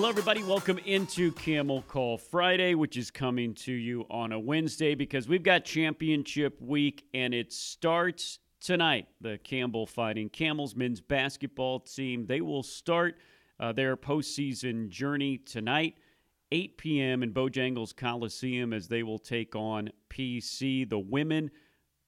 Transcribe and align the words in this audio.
Hello, 0.00 0.08
everybody. 0.08 0.42
Welcome 0.42 0.78
into 0.86 1.30
Camel 1.32 1.82
Call 1.86 2.16
Friday, 2.16 2.74
which 2.74 2.96
is 2.96 3.10
coming 3.10 3.52
to 3.56 3.72
you 3.74 4.06
on 4.08 4.32
a 4.32 4.40
Wednesday 4.40 4.94
because 4.94 5.28
we've 5.28 5.42
got 5.42 5.66
championship 5.66 6.58
week 6.58 7.04
and 7.12 7.34
it 7.34 7.52
starts 7.52 8.38
tonight. 8.62 9.08
The 9.20 9.36
Campbell 9.44 9.84
Fighting 9.84 10.30
Camels 10.30 10.74
men's 10.74 11.02
basketball 11.02 11.80
team, 11.80 12.24
they 12.24 12.40
will 12.40 12.62
start 12.62 13.16
uh, 13.60 13.72
their 13.72 13.94
postseason 13.94 14.88
journey 14.88 15.36
tonight, 15.36 15.96
8 16.50 16.78
p.m. 16.78 17.22
in 17.22 17.34
Bojangles 17.34 17.94
Coliseum 17.94 18.72
as 18.72 18.88
they 18.88 19.02
will 19.02 19.18
take 19.18 19.54
on 19.54 19.90
PC. 20.08 20.88
The 20.88 20.98
women 20.98 21.50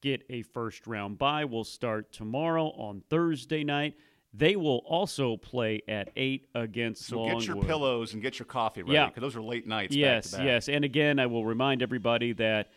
get 0.01 0.25
a 0.31 0.41
first 0.45 0.87
round 0.87 1.19
bye. 1.19 1.45
We'll 1.45 1.63
start 1.63 2.11
tomorrow 2.11 2.69
on 2.69 3.03
Thursday 3.11 3.65
night. 3.65 3.97
They 4.35 4.57
will 4.57 4.79
also 4.89 5.37
play 5.37 5.83
at 5.87 6.11
eight 6.17 6.49
against 6.55 7.05
So 7.07 7.19
Longwood. 7.21 7.41
get 7.41 7.47
your 7.55 7.63
pillows 7.65 8.15
and 8.15 8.23
get 8.23 8.39
your 8.39 8.47
coffee 8.47 8.83
ready 8.83 8.95
Yeah. 8.95 9.07
because 9.07 9.21
those 9.21 9.37
are 9.37 9.43
late 9.43 9.67
nights. 9.67 9.95
Yes, 9.95 10.31
back 10.31 10.39
back. 10.39 10.47
yes. 10.47 10.69
And 10.71 10.85
again, 10.87 11.19
I 11.19 11.27
will 11.27 11.45
remind 11.45 11.83
everybody 11.83 12.33
that 12.35 12.71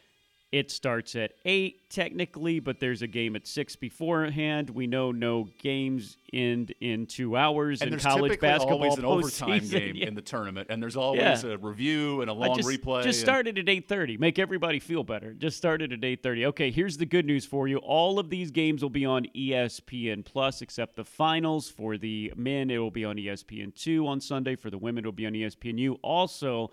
it 0.56 0.72
starts 0.72 1.16
at 1.18 1.34
8 1.44 1.90
technically, 1.90 2.62
but 2.62 2.80
there's 2.80 3.02
a 3.02 3.08
game 3.08 3.36
at 3.36 3.46
6 3.46 3.76
beforehand. 3.76 4.70
We 4.70 4.88
know 4.88 5.12
no 5.12 5.50
games 5.60 6.18
end 6.32 6.74
in 6.80 7.08
two 7.08 7.36
hours 7.36 7.82
And 7.82 7.88
in 7.88 7.92
there's 7.92 8.04
college 8.04 8.40
basketball. 8.40 8.78
always 8.82 8.98
an 8.98 9.04
overtime 9.04 9.50
postseason. 9.60 9.72
game 9.72 9.96
Yeah. 9.98 10.08
in 10.08 10.16
the 10.16 10.22
tournament, 10.22 10.68
and 10.70 10.82
there's 10.82 10.96
always 10.96 11.44
Yeah. 11.44 11.50
a 11.52 11.58
review 11.58 12.22
and 12.22 12.30
a 12.30 12.34
long 12.34 12.56
just, 12.56 12.70
replay. 12.70 13.04
Just 13.04 13.20
and- 13.20 13.26
start 13.26 13.48
it 13.48 13.58
at 13.58 13.68
8:30. 13.68 14.18
Make 14.18 14.40
everybody 14.40 14.80
feel 14.80 15.04
better. 15.04 15.34
Just 15.34 15.58
started 15.58 15.92
at 15.92 16.06
8:30. 16.06 16.46
Okay, 16.46 16.72
here's 16.72 16.96
the 16.98 17.06
good 17.06 17.26
news 17.26 17.46
for 17.46 17.68
you. 17.68 17.78
All 17.80 18.18
of 18.18 18.30
these 18.30 18.50
games 18.52 18.82
will 18.82 18.90
be 18.90 19.06
on 19.06 19.26
ESPN 19.36 20.24
Plus 20.24 20.62
except 20.62 20.96
the 20.96 21.04
finals 21.04 21.70
for 21.70 21.98
the 21.98 22.32
men 22.38 22.70
it 22.70 22.78
will 22.78 22.92
be 22.92 23.04
on 23.04 23.20
E 23.20 23.26
ESPN2 23.26 24.08
on 24.08 24.22
Sunday 24.22 24.56
for 24.56 24.70
the 24.70 24.78
women 24.78 25.04
it 25.04 25.08
will 25.08 25.12
be 25.12 25.26
on 25.26 25.34
ESPNU. 25.34 25.98
Also, 26.02 26.72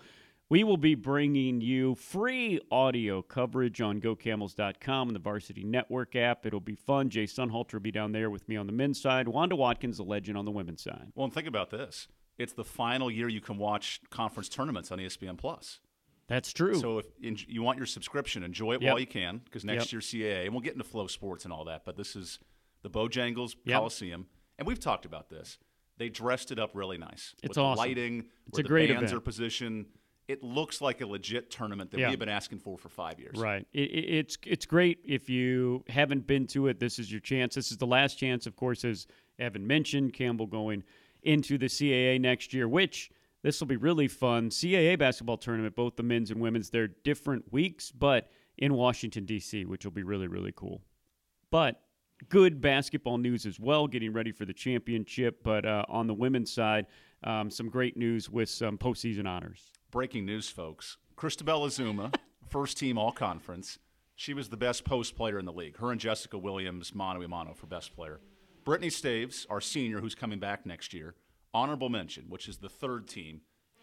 we 0.49 0.63
will 0.63 0.77
be 0.77 0.93
bringing 0.95 1.61
you 1.61 1.95
free 1.95 2.59
audio 2.69 3.21
coverage 3.21 3.81
on 3.81 3.99
GoCamels.com 4.01 5.09
and 5.09 5.15
the 5.15 5.19
Varsity 5.19 5.63
Network 5.63 6.15
app. 6.15 6.45
It'll 6.45 6.59
be 6.59 6.75
fun. 6.75 7.09
Jay 7.09 7.23
Sunhalter 7.23 7.73
will 7.73 7.79
be 7.79 7.91
down 7.91 8.11
there 8.11 8.29
with 8.29 8.47
me 8.47 8.55
on 8.55 8.67
the 8.67 8.73
men's 8.73 9.01
side. 9.01 9.27
Wanda 9.27 9.55
Watkins, 9.55 9.97
the 9.97 10.03
legend 10.03 10.37
on 10.37 10.45
the 10.45 10.51
women's 10.51 10.83
side. 10.83 11.11
Well, 11.15 11.25
and 11.25 11.33
think 11.33 11.47
about 11.47 11.69
this: 11.71 12.07
it's 12.37 12.53
the 12.53 12.63
final 12.63 13.09
year 13.09 13.27
you 13.29 13.41
can 13.41 13.57
watch 13.57 14.01
conference 14.09 14.49
tournaments 14.49 14.91
on 14.91 14.99
ESPN 14.99 15.37
Plus. 15.37 15.79
That's 16.27 16.53
true. 16.53 16.75
So 16.75 16.99
if 16.99 17.05
you 17.19 17.61
want 17.63 17.77
your 17.77 17.85
subscription, 17.87 18.43
enjoy 18.43 18.73
it 18.75 18.81
Yep. 18.81 18.91
while 18.91 18.99
you 18.99 19.07
can, 19.07 19.39
because 19.43 19.65
next 19.65 19.85
Yep. 19.87 19.91
year's 19.91 20.05
CAA, 20.07 20.45
and 20.45 20.53
we'll 20.53 20.61
get 20.61 20.73
into 20.73 20.85
FloSports 20.85 21.43
and 21.43 21.51
all 21.53 21.65
that. 21.65 21.83
But 21.83 21.97
this 21.97 22.15
is 22.15 22.39
the 22.81 22.89
Bojangles 22.89 23.55
Yep. 23.65 23.75
Coliseum, 23.77 24.27
and 24.57 24.67
we've 24.67 24.79
talked 24.79 25.05
about 25.05 25.29
this. 25.29 25.57
They 25.97 26.09
dressed 26.09 26.51
it 26.51 26.59
up 26.59 26.71
really 26.73 26.97
nice. 26.97 27.33
It's 27.43 27.49
with 27.49 27.55
the 27.55 27.61
awesome. 27.63 27.77
lighting. 27.77 28.19
It's 28.47 28.53
where 28.57 28.61
a 28.61 28.63
the 28.63 28.69
great 28.69 28.89
bands 28.89 29.03
event. 29.11 29.17
are 29.17 29.21
positioned. 29.21 29.85
It 30.27 30.41
looks 30.41 30.79
like 30.79 31.01
a 31.01 31.05
legit 31.05 31.51
tournament 31.51 31.91
that 31.91 31.99
Yeah. 31.99 32.07
we 32.07 32.11
have 32.11 32.19
been 32.19 32.29
asking 32.29 32.59
for 32.59 32.77
for 32.77 32.89
five 32.89 33.19
years. 33.19 33.37
Right. 33.37 33.67
It, 33.73 33.81
it's 33.81 34.37
it's 34.45 34.65
great 34.65 34.99
if 35.05 35.29
you 35.29 35.83
haven't 35.87 36.25
been 36.27 36.47
to 36.47 36.67
it. 36.67 36.79
This 36.79 36.97
is 36.99 37.11
your 37.11 37.19
chance. 37.19 37.55
This 37.55 37.71
is 37.71 37.77
the 37.77 37.87
last 37.87 38.17
chance, 38.17 38.45
of 38.45 38.55
course, 38.55 38.85
as 38.85 39.05
Evan 39.37 39.67
mentioned. 39.67 40.13
Campbell 40.13 40.47
going 40.47 40.83
into 41.23 41.57
the 41.57 41.65
CAA 41.67 42.19
next 42.19 42.53
year, 42.53 42.67
which 42.67 43.11
this 43.41 43.59
will 43.59 43.67
be 43.67 43.75
really 43.75 44.07
fun. 44.07 44.49
CAA 44.49 44.97
basketball 44.97 45.37
tournament, 45.37 45.75
both 45.75 45.97
the 45.97 46.03
men's 46.03 46.31
and 46.31 46.39
women's. 46.39 46.69
They're 46.69 46.87
different 46.87 47.51
weeks, 47.51 47.91
but 47.91 48.29
in 48.57 48.73
Washington 48.75 49.25
D.C., 49.25 49.65
which 49.65 49.83
will 49.83 49.91
be 49.91 50.03
really 50.03 50.27
really 50.27 50.53
cool. 50.55 50.81
But 51.51 51.81
good 52.29 52.61
basketball 52.61 53.17
news 53.17 53.45
as 53.45 53.59
well, 53.59 53.87
getting 53.87 54.13
ready 54.13 54.31
for 54.31 54.45
the 54.45 54.53
championship. 54.53 55.43
But 55.43 55.65
uh, 55.65 55.83
on 55.89 56.07
the 56.07 56.13
women's 56.13 56.53
side, 56.53 56.87
um, 57.25 57.49
some 57.49 57.67
great 57.69 57.97
news 57.97 58.29
with 58.29 58.49
some 58.49 58.77
postseason 58.77 59.27
honors. 59.27 59.71
Breaking 59.93 60.25
news, 60.25 60.49
folks. 60.49 60.97
Christabel 61.15 61.67
Ezumah, 61.67 62.15
first 62.49 62.79
team 62.79 62.97
all 62.97 63.11
conference. 63.11 63.77
She 64.15 64.33
was 64.33 64.49
the 64.49 64.57
best 64.57 64.85
post 64.85 65.15
player 65.15 65.37
in 65.37 65.45
the 65.45 65.53
league. 65.53 65.77
Her 65.77 65.91
and 65.91 66.01
Jessica 66.01 66.35
Williams, 66.35 66.95
mano 66.95 67.21
a 67.21 67.27
mano 67.27 67.53
for 67.53 67.67
best 67.67 67.95
player. 67.95 68.19
Brittany 68.65 68.89
Staves, 68.89 69.45
our 69.51 69.61
senior, 69.61 69.99
who's 69.99 70.15
coming 70.15 70.39
back 70.39 70.65
next 70.65 70.95
year. 70.95 71.13
Honorable 71.53 71.89
mention, 71.89 72.25
which 72.27 72.47
is 72.49 72.57
the 72.57 72.69
third 72.69 73.07
team. 73.07 73.41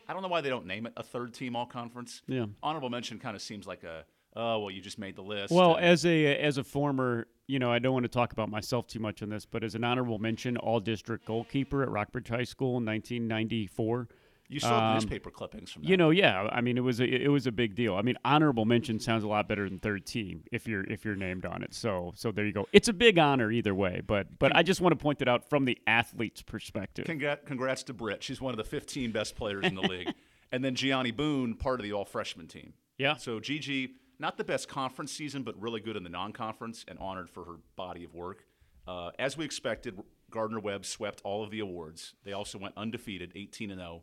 I 0.09 0.12
don't 0.12 0.22
know 0.22 0.28
why 0.28 0.41
they 0.41 0.48
don't 0.48 0.66
name 0.66 0.87
it 0.87 0.94
a 0.97 1.04
third 1.04 1.32
team 1.32 1.54
all 1.54 1.66
conference. 1.66 2.22
Yeah. 2.27 2.47
Honorable 2.60 2.91
mention 2.91 3.21
kind 3.21 3.37
of 3.37 3.41
seems 3.42 3.69
like 3.69 3.84
a, 3.84 4.04
oh, 4.34 4.59
well, 4.59 4.71
you 4.72 4.81
just 4.81 4.98
made 4.98 5.15
the 5.15 5.22
list. 5.22 5.53
Well, 5.53 5.77
and- 5.77 5.84
as 5.87 6.04
a 6.04 6.37
as 6.38 6.59
a 6.59 6.65
former, 6.65 7.28
you 7.47 7.60
know, 7.60 7.71
I 7.71 7.78
don't 7.78 7.92
want 7.92 8.03
to 8.03 8.09
talk 8.09 8.32
about 8.32 8.48
myself 8.48 8.88
too 8.88 8.98
much 8.98 9.22
on 9.22 9.28
this, 9.28 9.47
but 9.47 9.62
as 9.62 9.77
an 9.77 9.84
honorable 9.84 10.19
mention, 10.19 10.56
all 10.56 10.81
district 10.81 11.25
goalkeeper 11.25 11.84
at 11.84 11.88
Rockbridge 11.88 12.31
High 12.31 12.42
School 12.42 12.78
in 12.78 12.84
1994. 12.84 14.09
You 14.50 14.59
saw 14.59 14.81
the 14.81 14.87
um, 14.87 14.94
newspaper 14.94 15.31
clippings 15.31 15.71
from 15.71 15.83
that. 15.83 15.88
You 15.88 15.97
know, 15.97 16.11
yeah, 16.11 16.49
I 16.50 16.61
mean, 16.61 16.77
it 16.77 16.83
was 16.83 17.00
a, 17.00 17.05
it 17.05 17.28
was 17.28 17.47
a 17.47 17.53
big 17.53 17.77
deal. 17.77 17.94
I 17.94 18.03
mean, 18.03 18.16
honorable 18.25 18.65
mention 18.65 18.99
sounds 18.99 19.22
a 19.22 19.28
lot 19.28 19.49
better 19.49 19.69
than 19.69 19.78
third 19.78 20.05
team 20.05 20.43
if 20.50 20.66
you're 20.66 20.84
if 20.84 21.05
you're 21.05 21.16
named 21.16 21.47
on 21.47 21.62
it. 21.62 21.72
So 21.72 22.12
so 22.16 22.33
there 22.33 22.44
you 22.44 22.53
go. 22.53 22.66
It's 22.72 22.89
a 22.89 22.93
big 22.93 23.19
honor 23.19 23.50
either 23.50 23.75
way, 23.75 24.03
but 24.05 24.39
but 24.39 24.55
I 24.55 24.62
just 24.62 24.81
want 24.81 24.93
to 24.93 25.03
point 25.03 25.22
it 25.22 25.28
out 25.28 25.49
from 25.49 25.65
the 25.65 25.78
athlete's 25.87 26.43
perspective. 26.43 27.05
Congrats, 27.05 27.43
congrats 27.47 27.83
to 27.84 27.94
Britt. 27.94 28.22
She's 28.22 28.41
one 28.41 28.53
of 28.53 28.59
the 28.59 28.65
15 28.65 29.12
best 29.12 29.37
players 29.37 29.65
in 29.65 29.75
the 29.75 29.83
league. 29.83 30.12
And 30.53 30.65
then 30.65 30.75
Gianni 30.75 31.12
Boone, 31.12 31.55
part 31.55 31.78
of 31.78 31.84
the 31.84 31.93
all 31.93 32.05
freshman 32.05 32.49
team. 32.49 32.72
Yeah. 32.99 33.15
So 33.16 33.39
Gigi, 33.39 33.93
not 34.19 34.37
the 34.37 34.43
best 34.43 34.69
conference 34.69 35.12
season, 35.12 35.43
but 35.43 35.60
really 35.60 35.81
good 35.81 35.97
in 35.97 36.03
the 36.03 36.10
non 36.10 36.33
conference 36.33 36.84
and 36.89 36.99
honored 36.99 37.31
for 37.31 37.44
her 37.44 37.56
body 37.77 38.03
of 38.03 38.15
work. 38.15 38.44
Uh, 38.87 39.10
as 39.19 39.37
we 39.37 39.44
expected, 39.44 39.97
Gardner 40.31 40.60
Webb 40.60 40.84
swept 40.84 41.21
all 41.25 41.43
of 41.43 41.50
the 41.50 41.60
awards. 41.60 42.15
They 42.25 42.33
also 42.33 42.59
went 42.59 42.75
undefeated, 42.77 43.33
18 43.34 43.71
and 43.71 43.81
0. 43.81 44.03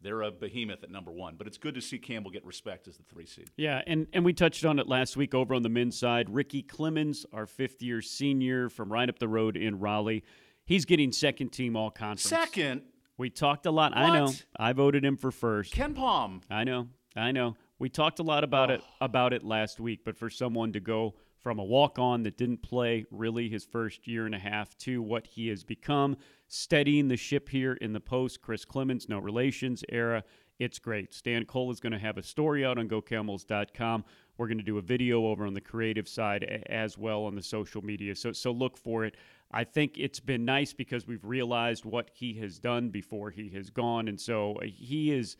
They're 0.00 0.22
a 0.22 0.30
behemoth 0.30 0.84
at 0.84 0.90
number 0.90 1.10
one, 1.10 1.34
but 1.36 1.46
it's 1.46 1.58
good 1.58 1.74
to 1.74 1.80
see 1.80 1.98
Campbell 1.98 2.30
get 2.30 2.44
respect 2.44 2.86
as 2.86 2.96
the 2.96 3.02
three 3.02 3.26
seed. 3.26 3.50
Yeah, 3.56 3.82
and, 3.86 4.06
and 4.12 4.24
we 4.24 4.32
touched 4.32 4.64
on 4.64 4.78
it 4.78 4.86
last 4.86 5.16
week 5.16 5.34
over 5.34 5.54
on 5.54 5.62
the 5.62 5.68
men's 5.68 5.98
side. 5.98 6.30
Ricky 6.30 6.62
Clemons, 6.62 7.24
our 7.32 7.46
fifth 7.46 7.82
year 7.82 8.00
senior 8.00 8.68
from 8.68 8.92
right 8.92 9.08
up 9.08 9.18
the 9.18 9.28
road 9.28 9.56
in 9.56 9.80
Raleigh, 9.80 10.22
he's 10.64 10.84
getting 10.84 11.10
second 11.10 11.50
team 11.50 11.74
all 11.74 11.90
conference. 11.90 12.22
Second, 12.22 12.82
We 13.16 13.30
talked 13.30 13.66
a 13.66 13.72
lot. 13.72 13.96
I 13.96 14.16
know. 14.16 14.32
I 14.56 14.72
voted 14.72 15.04
him 15.04 15.16
for 15.16 15.32
first. 15.32 15.72
Ken 15.72 15.94
Palm. 15.94 16.42
I 16.48 16.62
know. 16.62 16.86
I 17.16 17.32
know. 17.32 17.56
We 17.80 17.88
talked 17.88 18.20
a 18.20 18.22
lot 18.22 18.44
about 18.44 18.70
it 18.70 18.82
about 19.00 19.32
it 19.32 19.42
last 19.44 19.80
week, 19.80 20.00
but 20.04 20.16
for 20.16 20.30
someone 20.30 20.72
to 20.72 20.80
go 20.80 21.14
from 21.40 21.58
a 21.58 21.64
walk-on 21.64 22.24
that 22.24 22.36
didn't 22.36 22.62
play 22.62 23.04
really 23.10 23.48
his 23.48 23.64
first 23.64 24.06
year 24.06 24.26
and 24.26 24.34
a 24.34 24.38
half 24.38 24.76
to 24.78 25.00
what 25.00 25.26
he 25.26 25.48
has 25.48 25.62
become, 25.64 26.16
steadying 26.48 27.08
the 27.08 27.16
ship 27.16 27.48
here 27.48 27.74
in 27.74 27.92
the 27.92 28.00
post 28.00 28.42
Chris 28.42 28.64
Clemons 28.64 29.08
no 29.08 29.18
relations 29.18 29.84
era, 29.88 30.24
it's 30.58 30.78
great. 30.78 31.14
Stan 31.14 31.44
Cole 31.44 31.70
is 31.70 31.78
going 31.78 31.92
to 31.92 31.98
have 31.98 32.18
a 32.18 32.22
story 32.22 32.64
out 32.64 32.78
on 32.78 32.88
gocamels.com. 32.88 34.04
We're 34.36 34.48
going 34.48 34.58
to 34.58 34.64
do 34.64 34.78
a 34.78 34.82
video 34.82 35.26
over 35.26 35.46
on 35.46 35.54
the 35.54 35.60
creative 35.60 36.08
side 36.08 36.64
as 36.68 36.98
well 36.98 37.24
on 37.24 37.36
the 37.36 37.42
social 37.42 37.82
media. 37.82 38.14
So 38.16 38.32
so 38.32 38.50
look 38.50 38.76
for 38.76 39.04
it. 39.04 39.16
I 39.52 39.64
think 39.64 39.96
it's 39.96 40.20
been 40.20 40.44
nice 40.44 40.72
because 40.72 41.06
we've 41.06 41.24
realized 41.24 41.84
what 41.84 42.10
he 42.12 42.34
has 42.34 42.58
done 42.58 42.90
before 42.90 43.30
he 43.30 43.48
has 43.50 43.70
gone 43.70 44.08
and 44.08 44.20
so 44.20 44.56
uh, 44.56 44.66
he 44.66 45.12
is 45.12 45.36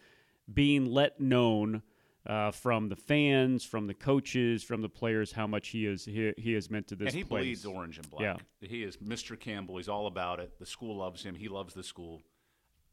being 0.54 0.86
let 0.86 1.20
known 1.20 1.82
uh, 2.26 2.50
from 2.50 2.88
the 2.88 2.96
fans, 2.96 3.64
from 3.64 3.86
the 3.86 3.94
coaches, 3.94 4.62
from 4.62 4.82
the 4.82 4.88
players 4.88 5.32
how 5.32 5.46
much 5.46 5.68
he 5.68 5.86
is 5.86 6.04
he, 6.04 6.32
he 6.36 6.52
has 6.52 6.70
meant 6.70 6.86
to 6.88 6.96
this 6.96 7.08
and 7.08 7.14
he 7.16 7.24
place. 7.24 7.42
bleeds 7.42 7.66
orange 7.66 7.96
and 7.98 8.10
black. 8.10 8.22
Yeah. 8.60 8.68
He 8.68 8.82
is 8.82 8.96
Mr. 8.98 9.38
Campbell. 9.38 9.76
He's 9.76 9.88
all 9.88 10.06
about 10.06 10.40
it. 10.40 10.58
The 10.58 10.66
school 10.66 10.96
loves 10.96 11.22
him. 11.22 11.34
He 11.34 11.48
loves 11.48 11.74
the 11.74 11.82
school. 11.82 12.22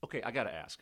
Okay, 0.03 0.21
I 0.23 0.31
got 0.31 0.43
to 0.43 0.53
ask. 0.53 0.79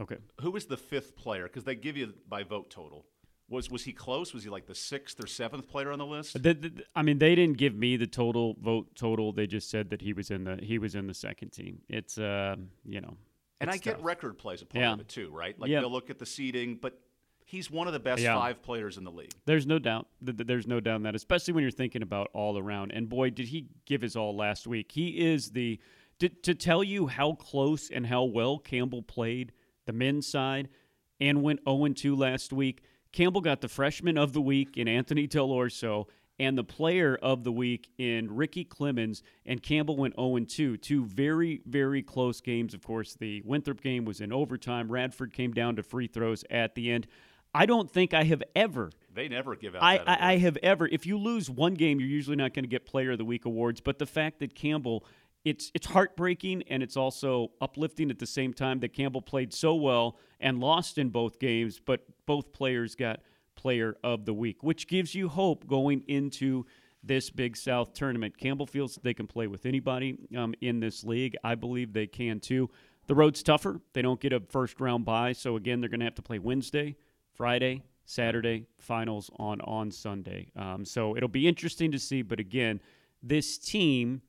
Okay. 0.00 0.16
Who 0.42 0.50
was 0.50 0.66
the 0.66 0.76
fifth 0.76 1.16
player? 1.16 1.44
Because 1.44 1.64
they 1.64 1.74
give 1.74 1.96
you 1.96 2.12
by 2.28 2.42
vote 2.42 2.70
total. 2.70 3.06
Was 3.48 3.70
was 3.70 3.84
he 3.84 3.92
close? 3.92 4.34
Was 4.34 4.42
he 4.44 4.50
like 4.50 4.66
the 4.66 4.74
sixth 4.74 5.22
or 5.22 5.26
seventh 5.28 5.68
player 5.68 5.92
on 5.92 5.98
the 6.00 6.04
list? 6.06 6.34
The, 6.42 6.52
the, 6.54 6.84
I 6.96 7.02
mean, 7.02 7.18
they 7.18 7.34
didn't 7.36 7.58
give 7.58 7.74
me 7.76 7.96
the 7.96 8.06
total 8.08 8.56
vote 8.60 8.88
total. 8.96 9.32
They 9.32 9.46
just 9.46 9.70
said 9.70 9.90
that 9.90 10.02
he 10.02 10.12
was 10.12 10.30
in 10.32 10.44
the 10.44 10.58
he 10.62 10.78
was 10.78 10.94
in 10.96 11.06
the 11.06 11.14
second 11.14 11.50
team. 11.50 11.78
It's 11.88 12.18
uh, 12.18 12.56
you 12.84 13.00
know, 13.00 13.16
and 13.60 13.70
I 13.70 13.74
it's 13.74 13.84
get 13.84 14.02
record 14.02 14.36
plays 14.36 14.62
a 14.62 14.66
part 14.66 14.82
Yeah. 14.82 14.92
of 14.94 15.00
it 15.00 15.08
too, 15.08 15.30
right? 15.30 15.58
Like 15.58 15.70
Yeah. 15.70 15.80
they'll 15.80 15.92
look 15.92 16.10
at 16.10 16.18
the 16.18 16.26
seeding, 16.26 16.74
but 16.74 16.98
he's 17.46 17.70
one 17.70 17.86
of 17.86 17.92
the 17.94 18.00
best 18.00 18.20
Yeah. 18.20 18.34
five 18.38 18.60
players 18.62 18.98
in 18.98 19.04
the 19.04 19.10
league. 19.10 19.32
There's 19.46 19.66
no 19.66 19.78
doubt. 19.78 20.08
th- 20.24 20.36
th- 20.36 20.46
There's 20.46 20.66
no 20.66 20.80
doubt 20.80 20.96
in 20.96 21.02
that, 21.04 21.14
especially 21.14 21.54
when 21.54 21.62
you're 21.62 21.70
thinking 21.70 22.02
about 22.02 22.28
all 22.34 22.58
around. 22.58 22.90
And 22.92 23.08
boy, 23.08 23.30
did 23.30 23.48
he 23.48 23.66
give 23.86 24.02
his 24.02 24.14
all 24.16 24.36
last 24.36 24.66
week. 24.66 24.92
He 24.92 25.26
is 25.32 25.50
the 25.52 25.80
to, 26.18 26.28
to 26.28 26.54
tell 26.54 26.82
you 26.84 27.06
how 27.08 27.32
close 27.34 27.90
and 27.90 28.06
how 28.06 28.24
well 28.24 28.58
Campbell 28.58 29.02
played 29.02 29.52
the 29.86 29.92
men's 29.92 30.26
side 30.26 30.68
and 31.20 31.42
went 31.42 31.60
0 31.68 31.88
2 31.88 32.14
last 32.16 32.52
week. 32.52 32.82
Campbell 33.12 33.40
got 33.40 33.60
the 33.62 33.68
freshman 33.68 34.18
of 34.18 34.32
the 34.32 34.40
week 34.42 34.76
in 34.76 34.88
Anthony 34.88 35.26
Dell'Orso 35.28 36.06
and 36.38 36.58
the 36.58 36.64
player 36.64 37.16
of 37.22 37.44
the 37.44 37.52
week 37.52 37.88
in 37.96 38.34
Ricky 38.34 38.62
Clemons, 38.64 39.22
and 39.46 39.62
Campbell 39.62 39.96
went 39.96 40.14
0 40.16 40.38
2. 40.40 40.76
Two 40.78 41.04
very, 41.04 41.62
very 41.66 42.02
close 42.02 42.40
games. 42.42 42.74
Of 42.74 42.82
course, 42.82 43.14
the 43.14 43.42
Winthrop 43.44 43.80
game 43.82 44.04
was 44.04 44.20
in 44.20 44.32
overtime. 44.32 44.90
Radford 44.92 45.32
came 45.32 45.52
down 45.52 45.76
to 45.76 45.82
free 45.82 46.06
throws 46.08 46.44
at 46.50 46.74
the 46.74 46.90
end. 46.90 47.06
I 47.56 47.66
don't 47.66 47.90
think 47.90 48.14
I 48.14 48.24
have 48.24 48.42
ever 48.54 48.90
They 49.14 49.28
never 49.28 49.56
give 49.56 49.74
out. 49.74 49.82
I, 49.82 49.98
that 49.98 50.22
I, 50.22 50.32
I 50.32 50.36
have 50.38 50.58
ever. 50.58 50.86
If 50.86 51.06
you 51.06 51.18
lose 51.18 51.48
one 51.48 51.74
game, 51.74 51.98
you're 52.00 52.08
usually 52.08 52.36
not 52.36 52.54
going 52.54 52.64
to 52.64 52.68
get 52.68 52.84
Player 52.84 53.12
of 53.12 53.18
the 53.18 53.24
Week 53.24 53.44
awards. 53.46 53.80
But 53.80 53.98
the 53.98 54.06
fact 54.06 54.40
that 54.40 54.54
Campbell, 54.54 55.04
it's 55.44 55.70
it's 55.74 55.86
heartbreaking 55.86 56.64
and 56.68 56.82
it's 56.82 56.96
also 56.96 57.52
uplifting 57.60 58.10
at 58.10 58.18
the 58.18 58.26
same 58.26 58.52
time 58.52 58.80
that 58.80 58.92
Campbell 58.92 59.22
played 59.22 59.54
so 59.54 59.74
well 59.74 60.18
and 60.38 60.60
lost 60.60 60.98
in 60.98 61.08
both 61.08 61.38
games, 61.38 61.80
but 61.84 62.04
both 62.26 62.52
players 62.52 62.94
got 62.94 63.20
player 63.54 63.96
of 64.04 64.26
the 64.26 64.34
week, 64.34 64.62
which 64.62 64.86
gives 64.86 65.14
you 65.14 65.28
hope 65.28 65.66
going 65.66 66.04
into 66.08 66.66
this 67.02 67.30
Big 67.30 67.56
South 67.56 67.94
tournament. 67.94 68.36
Campbell 68.36 68.66
feels 68.66 68.98
they 69.02 69.14
can 69.14 69.26
play 69.26 69.46
with 69.46 69.64
anybody 69.64 70.18
um, 70.36 70.54
in 70.60 70.80
this 70.80 71.04
league. 71.04 71.36
I 71.42 71.54
believe 71.54 71.92
they 71.92 72.06
can 72.06 72.40
too. 72.40 72.68
The 73.06 73.14
road's 73.14 73.42
tougher. 73.42 73.80
They 73.92 74.02
don't 74.02 74.20
get 74.20 74.32
a 74.32 74.40
first 74.40 74.80
round 74.80 75.04
bye, 75.04 75.32
so 75.32 75.56
again, 75.56 75.80
they're 75.80 75.88
going 75.88 76.00
to 76.00 76.06
have 76.06 76.16
to 76.16 76.22
play 76.22 76.38
Wednesday, 76.38 76.96
Friday, 77.36 77.82
Saturday, 78.04 78.66
finals 78.78 79.30
on 79.38 79.60
on 79.60 79.90
Sunday. 79.90 80.48
Um, 80.56 80.84
so 80.84 81.16
it'll 81.16 81.28
be 81.28 81.46
interesting 81.46 81.92
to 81.92 81.98
see. 81.98 82.22
But 82.22 82.40
again, 82.40 82.80
this 83.22 83.58
team, 83.58 84.22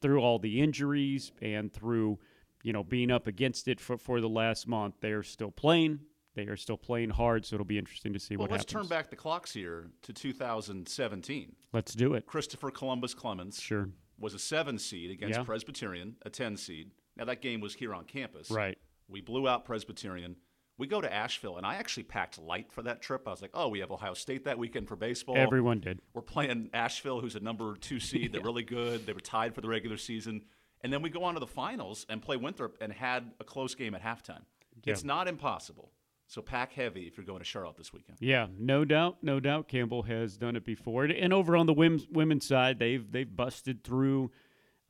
through 0.00 0.20
all 0.20 0.38
the 0.38 0.60
injuries 0.60 1.32
and 1.42 1.72
through 1.72 2.18
you 2.62 2.72
know 2.72 2.82
being 2.82 3.10
up 3.10 3.26
against 3.26 3.68
it 3.68 3.80
for, 3.80 3.98
for 3.98 4.20
the 4.20 4.28
last 4.28 4.66
month, 4.66 4.94
they 5.00 5.12
are 5.12 5.22
still 5.22 5.50
playing. 5.50 6.00
They 6.34 6.46
are 6.46 6.56
still 6.56 6.76
playing 6.76 7.10
hard, 7.10 7.46
so 7.46 7.54
it'll 7.54 7.64
be 7.64 7.78
interesting 7.78 8.12
to 8.12 8.18
see 8.18 8.36
well, 8.36 8.44
what 8.44 8.50
let's 8.50 8.62
happens. 8.64 8.88
turn 8.88 8.96
back 8.96 9.08
the 9.08 9.14
clocks 9.16 9.52
here 9.52 9.90
to 10.02 10.12
2017. 10.12 11.54
Let's 11.72 11.94
do 11.94 12.14
it. 12.14 12.26
Christopher 12.26 12.70
Columbus 12.72 13.14
Clemons 13.14 13.60
Sure. 13.60 13.88
was 14.18 14.34
a 14.34 14.38
seven 14.40 14.78
seed 14.78 15.12
against 15.12 15.38
Yeah. 15.38 15.44
Presbyterian, 15.44 16.16
a 16.22 16.30
10 16.30 16.56
seed. 16.56 16.90
Now, 17.16 17.24
that 17.26 17.40
game 17.40 17.60
was 17.60 17.74
here 17.74 17.94
on 17.94 18.04
campus. 18.04 18.50
Right. 18.50 18.76
We 19.06 19.20
blew 19.20 19.46
out 19.46 19.64
Presbyterian. 19.64 20.34
We 20.76 20.86
go 20.88 21.00
to 21.00 21.12
Asheville, 21.12 21.56
and 21.56 21.64
I 21.64 21.76
actually 21.76 22.02
packed 22.02 22.38
light 22.38 22.72
for 22.72 22.82
that 22.82 23.00
trip. 23.00 23.22
I 23.26 23.30
was 23.30 23.40
like, 23.40 23.52
oh, 23.54 23.68
we 23.68 23.78
have 23.78 23.92
Ohio 23.92 24.14
State 24.14 24.44
that 24.46 24.58
weekend 24.58 24.88
for 24.88 24.96
baseball. 24.96 25.36
Everyone 25.36 25.78
did. 25.78 26.00
We're 26.14 26.22
playing 26.22 26.70
Asheville, 26.74 27.20
who's 27.20 27.36
a 27.36 27.40
number 27.40 27.76
two 27.76 28.00
seed. 28.00 28.32
They're 28.32 28.42
really 28.42 28.64
good. 28.64 29.06
They 29.06 29.12
were 29.12 29.20
tied 29.20 29.54
for 29.54 29.60
the 29.60 29.68
regular 29.68 29.96
season. 29.96 30.42
And 30.82 30.92
then 30.92 31.00
we 31.00 31.10
go 31.10 31.24
on 31.24 31.34
to 31.34 31.40
the 31.40 31.46
finals 31.46 32.04
and 32.08 32.20
play 32.20 32.36
Winthrop 32.36 32.76
and 32.80 32.92
had 32.92 33.30
a 33.40 33.44
close 33.44 33.74
game 33.74 33.94
at 33.94 34.02
halftime. 34.02 34.42
It's 34.84 35.04
not 35.04 35.28
impossible. 35.28 35.92
So 36.26 36.42
pack 36.42 36.72
heavy 36.72 37.02
if 37.02 37.16
you're 37.16 37.26
going 37.26 37.38
to 37.38 37.44
Charlotte 37.44 37.76
this 37.76 37.92
weekend. 37.92 38.18
Yeah, 38.20 38.48
no 38.58 38.84
doubt, 38.84 39.18
no 39.22 39.40
doubt. 39.40 39.68
Campbell 39.68 40.02
has 40.02 40.36
done 40.36 40.56
it 40.56 40.64
before, 40.64 41.04
and 41.04 41.32
over 41.32 41.56
on 41.56 41.66
the 41.66 41.74
women's 41.74 42.06
women's 42.10 42.46
side, 42.46 42.78
they've 42.78 43.10
they've 43.10 43.34
busted 43.36 43.84
through 43.84 44.30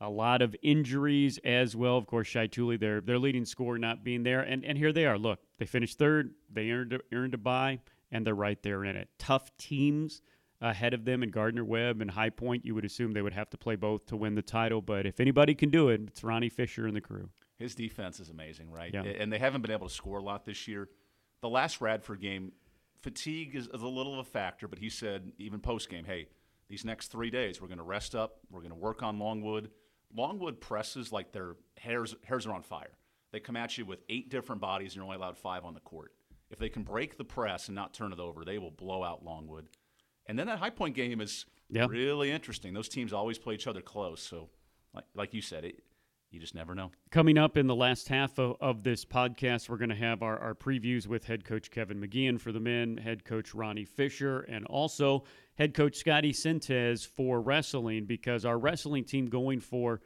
a 0.01 0.09
lot 0.09 0.41
of 0.41 0.55
injuries 0.61 1.39
as 1.43 1.75
well. 1.75 1.97
Of 1.97 2.05
course, 2.05 2.27
Shai 2.27 2.47
Tooley, 2.47 2.77
their 2.77 3.01
their 3.01 3.19
leading 3.19 3.45
scorer, 3.45 3.77
not 3.77 4.03
being 4.03 4.23
there, 4.23 4.41
and 4.41 4.63
and 4.65 4.77
here 4.77 4.91
they 4.91 5.05
are. 5.05 5.17
Look, 5.17 5.39
they 5.57 5.65
finished 5.65 5.97
third. 5.97 6.33
They 6.51 6.69
earned 6.71 6.93
a, 6.93 6.99
earned 7.13 7.33
a 7.33 7.37
bye, 7.37 7.79
and 8.11 8.25
they're 8.25 8.35
right 8.35 8.61
there 8.61 8.83
in 8.83 8.95
it. 8.95 9.09
Tough 9.17 9.55
teams 9.57 10.21
ahead 10.61 10.93
of 10.93 11.05
them 11.05 11.23
in 11.23 11.29
Gardner 11.29 11.63
Webb 11.63 12.01
and 12.01 12.09
High 12.11 12.29
Point. 12.29 12.65
You 12.65 12.75
would 12.75 12.85
assume 12.85 13.13
they 13.13 13.21
would 13.21 13.33
have 13.33 13.49
to 13.51 13.57
play 13.57 13.75
both 13.75 14.05
to 14.07 14.17
win 14.17 14.35
the 14.35 14.41
title, 14.41 14.81
but 14.81 15.05
if 15.05 15.19
anybody 15.19 15.53
can 15.53 15.69
do 15.69 15.89
it, 15.89 16.01
it's 16.07 16.23
Ronnie 16.23 16.49
Fisher 16.49 16.87
and 16.87 16.95
the 16.95 17.01
crew. 17.01 17.29
His 17.57 17.75
defense 17.75 18.19
is 18.19 18.29
amazing, 18.29 18.71
right? 18.71 18.93
Yeah. 18.93 19.03
And 19.03 19.31
they 19.31 19.39
haven't 19.39 19.61
been 19.61 19.71
able 19.71 19.87
to 19.87 19.93
score 19.93 20.19
a 20.19 20.23
lot 20.23 20.45
this 20.45 20.67
year. 20.67 20.89
The 21.41 21.49
last 21.49 21.79
Radford 21.79 22.21
game, 22.21 22.51
fatigue 23.01 23.55
is, 23.55 23.67
is 23.67 23.81
a 23.81 23.87
little 23.87 24.13
of 24.13 24.19
a 24.19 24.29
factor, 24.29 24.67
but 24.67 24.79
he 24.79 24.89
said 24.89 25.31
even 25.37 25.59
post 25.59 25.89
game, 25.89 26.05
hey, 26.05 26.27
these 26.67 26.83
next 26.83 27.09
three 27.09 27.29
days 27.29 27.61
we're 27.61 27.67
going 27.67 27.77
to 27.77 27.83
rest 27.83 28.15
up. 28.15 28.39
We're 28.49 28.61
going 28.61 28.71
to 28.71 28.77
work 28.77 29.03
on 29.03 29.19
Longwood. 29.19 29.69
Longwood 30.15 30.61
presses 30.61 31.11
like 31.11 31.31
their 31.31 31.55
hairs 31.77 32.15
hairs 32.23 32.45
are 32.47 32.53
on 32.53 32.61
fire. 32.63 32.97
They 33.31 33.39
come 33.39 33.55
at 33.57 33.77
you 33.77 33.85
with 33.85 33.99
eight 34.09 34.29
different 34.29 34.61
bodies, 34.61 34.91
and 34.91 34.95
you're 34.97 35.03
only 35.05 35.17
allowed 35.17 35.37
five 35.37 35.65
on 35.65 35.73
the 35.73 35.79
court. 35.81 36.13
If 36.49 36.59
they 36.59 36.69
can 36.69 36.83
break 36.83 37.17
the 37.17 37.25
press 37.25 37.67
and 37.67 37.75
not 37.75 37.93
turn 37.93 38.13
it 38.13 38.19
over, 38.19 38.45
they 38.45 38.57
will 38.59 38.71
blow 38.71 39.03
out 39.03 39.25
Longwood. 39.25 39.67
And 40.27 40.39
then 40.39 40.47
that 40.47 40.59
High 40.59 40.69
Point 40.69 40.95
game 40.95 41.19
is 41.21 41.45
Yeah. 41.69 41.87
really 41.89 42.31
interesting. 42.31 42.73
Those 42.73 42.87
teams 42.89 43.11
always 43.13 43.37
play 43.37 43.55
each 43.55 43.67
other 43.67 43.81
close. 43.81 44.21
So, 44.21 44.49
like 44.93 45.05
like 45.15 45.33
you 45.33 45.41
said, 45.41 45.65
it, 45.65 45.83
you 46.31 46.39
just 46.39 46.55
never 46.55 46.75
know. 46.75 46.91
Coming 47.11 47.37
up 47.37 47.57
in 47.57 47.67
the 47.67 47.75
last 47.75 48.09
half 48.09 48.37
of, 48.39 48.57
of 48.59 48.83
this 48.83 49.05
podcast, 49.05 49.69
we're 49.69 49.77
going 49.77 49.89
to 49.89 49.95
have 49.95 50.21
our, 50.21 50.37
our 50.39 50.53
previews 50.53 51.07
with 51.07 51.25
head 51.25 51.45
coach 51.45 51.71
Kevin 51.71 51.99
McGeehan 51.99 52.39
for 52.39 52.51
the 52.51 52.59
men, 52.59 52.97
head 52.97 53.23
coach 53.23 53.55
Ronnie 53.55 53.85
Fisher, 53.85 54.41
and 54.41 54.65
also 54.65 55.23
head 55.55 55.73
coach 55.73 55.95
Scotty 55.95 56.33
Sintez 56.33 57.07
for 57.07 57.39
wrestling 57.39 58.05
because 58.05 58.43
our 58.45 58.57
wrestling 58.57 59.05
team 59.05 59.27
going 59.27 59.59
for 59.59 60.01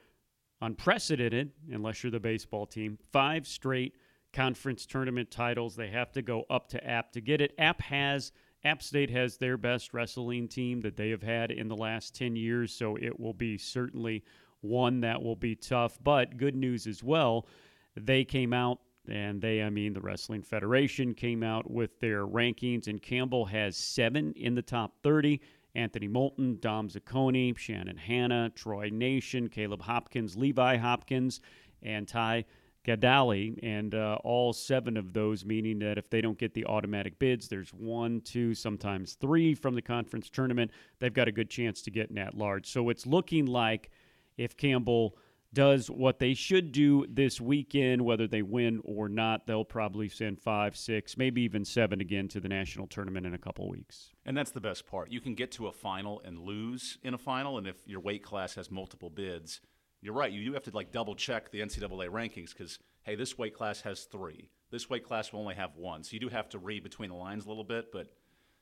unprecedented, 0.62 1.52
unless 1.72 2.04
you're 2.04 2.12
the 2.12 2.20
baseball 2.20 2.66
team, 2.66 2.98
five 3.12 3.48
straight 3.48 3.96
conference 4.34 4.86
tournament 4.86 5.32
titles. 5.32 5.76
They 5.76 5.90
have 5.90 6.12
to 6.14 6.22
go 6.22 6.46
up 6.50 6.70
to 6.70 6.86
App 6.86 7.12
to 7.14 7.22
get 7.22 7.42
it. 7.42 7.54
App 7.58 7.82
has 7.82 8.32
App 8.64 8.84
State 8.84 9.10
has 9.10 9.38
their 9.38 9.58
best 9.58 9.94
wrestling 9.94 10.48
team 10.48 10.82
that 10.82 10.98
they 10.98 11.10
have 11.10 11.24
had 11.24 11.50
in 11.50 11.70
the 11.70 11.78
last 11.78 12.14
10 12.16 12.36
years, 12.36 12.74
so 12.74 12.98
it 12.98 13.20
will 13.20 13.34
be 13.34 13.58
certainly 13.58 14.24
one 14.62 15.02
that 15.02 15.22
will 15.22 15.36
be 15.36 15.56
tough. 15.56 15.98
But 16.04 16.38
good 16.38 16.56
news 16.56 16.88
as 16.88 17.04
well, 17.04 17.48
they 17.96 18.24
came 18.24 18.54
out 18.54 18.80
and 19.08 19.42
they, 19.42 19.64
I 19.64 19.70
mean, 19.70 19.94
the 19.94 20.02
Wrestling 20.02 20.44
Federation 20.44 21.14
came 21.14 21.42
out 21.42 21.70
with 21.70 22.00
their 22.00 22.28
rankings, 22.28 22.88
and 22.88 23.02
Campbell 23.02 23.46
has 23.46 23.76
seven 23.76 24.34
in 24.36 24.56
the 24.56 24.62
top 24.62 24.94
30. 25.04 25.42
Anthony 25.76 26.08
Moulton, 26.08 26.58
Dom 26.60 26.90
Zacconi, 26.90 27.58
Shannon 27.58 27.98
Hanna, 27.98 28.52
Troy 28.56 28.90
Nation, 28.92 29.48
Caleb 29.50 29.82
Hopkins, 29.84 30.36
Levi 30.36 30.78
Hopkins, 30.78 31.42
and 31.82 32.08
Ty 32.08 32.46
Gadali. 32.86 33.58
And 33.62 33.94
uh, 33.94 34.18
all 34.24 34.52
seven 34.52 34.98
of 34.98 35.14
those, 35.14 35.46
meaning 35.46 35.80
that 35.80 35.98
if 35.98 36.10
they 36.10 36.22
don't 36.22 36.38
get 36.38 36.54
the 36.54 36.66
automatic 36.66 37.20
bids, 37.20 37.48
there's 37.48 37.70
one, 37.70 38.22
two, 38.22 38.56
sometimes 38.56 39.14
three 39.14 39.54
from 39.54 39.76
the 39.76 39.82
conference 39.82 40.30
tournament. 40.30 40.72
They've 41.00 41.14
got 41.14 41.28
a 41.28 41.32
good 41.32 41.50
chance 41.50 41.82
to 41.84 41.92
get 41.92 42.10
in 42.10 42.18
at 42.18 42.36
large. 42.36 42.68
So 42.68 42.90
it's 42.90 43.06
looking 43.06 43.46
like 43.46 43.92
if 44.40 44.56
Campbell 44.56 45.18
does 45.54 45.90
what 45.90 46.20
they 46.20 46.34
should 46.34 46.72
do 46.72 47.06
this 47.10 47.42
weekend, 47.42 48.04
whether 48.04 48.28
they 48.28 48.42
win 48.42 48.82
or 48.86 49.10
not, 49.10 49.48
they'll 49.48 49.66
probably 49.66 50.08
send 50.08 50.40
five, 50.40 50.78
six, 50.78 51.18
maybe 51.18 51.42
even 51.42 51.66
seven 51.66 52.00
again 52.00 52.28
to 52.30 52.40
the 52.40 52.48
national 52.48 52.88
tournament 52.88 53.26
in 53.26 53.34
a 53.34 53.38
couple 53.38 53.68
weeks. 53.68 54.14
And 54.26 54.38
that's 54.38 54.52
the 54.52 54.62
best 54.62 54.86
part. 54.86 55.12
You 55.12 55.20
can 55.20 55.36
get 55.36 55.52
to 55.54 55.68
a 55.68 55.72
final 55.72 56.22
and 56.24 56.40
lose 56.40 57.00
in 57.04 57.14
a 57.14 57.18
final, 57.18 57.58
and 57.58 57.68
if 57.68 57.76
your 57.86 58.00
weight 58.00 58.24
class 58.24 58.56
has 58.56 58.72
multiple 58.72 59.10
bids, 59.10 59.60
you're 60.02 60.14
right. 60.14 60.32
You 60.32 60.46
do 60.46 60.54
have 60.54 60.64
to 60.64 60.72
like 60.72 60.92
double 60.92 61.16
check 61.16 61.52
the 61.52 61.60
NCAA 61.60 62.10
rankings 62.10 62.52
because 62.52 62.80
hey, 63.04 63.16
this 63.16 63.38
weight 63.38 63.56
class 63.56 63.82
has 63.82 64.04
three. 64.04 64.52
This 64.72 64.90
weight 64.90 65.04
class 65.04 65.34
will 65.34 65.42
only 65.42 65.56
have 65.56 65.76
one. 65.76 66.04
So 66.04 66.14
you 66.14 66.20
do 66.20 66.30
have 66.30 66.48
to 66.50 66.60
read 66.60 66.84
between 66.84 67.10
the 67.10 67.16
lines 67.16 67.46
a 67.46 67.50
little 67.50 67.64
bit. 67.64 67.92
But 67.92 68.08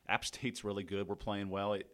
App 0.08 0.24
State's 0.26 0.64
really 0.64 0.84
good. 0.84 1.08
We're 1.08 1.16
playing 1.16 1.50
well. 1.50 1.74
It, 1.74 1.88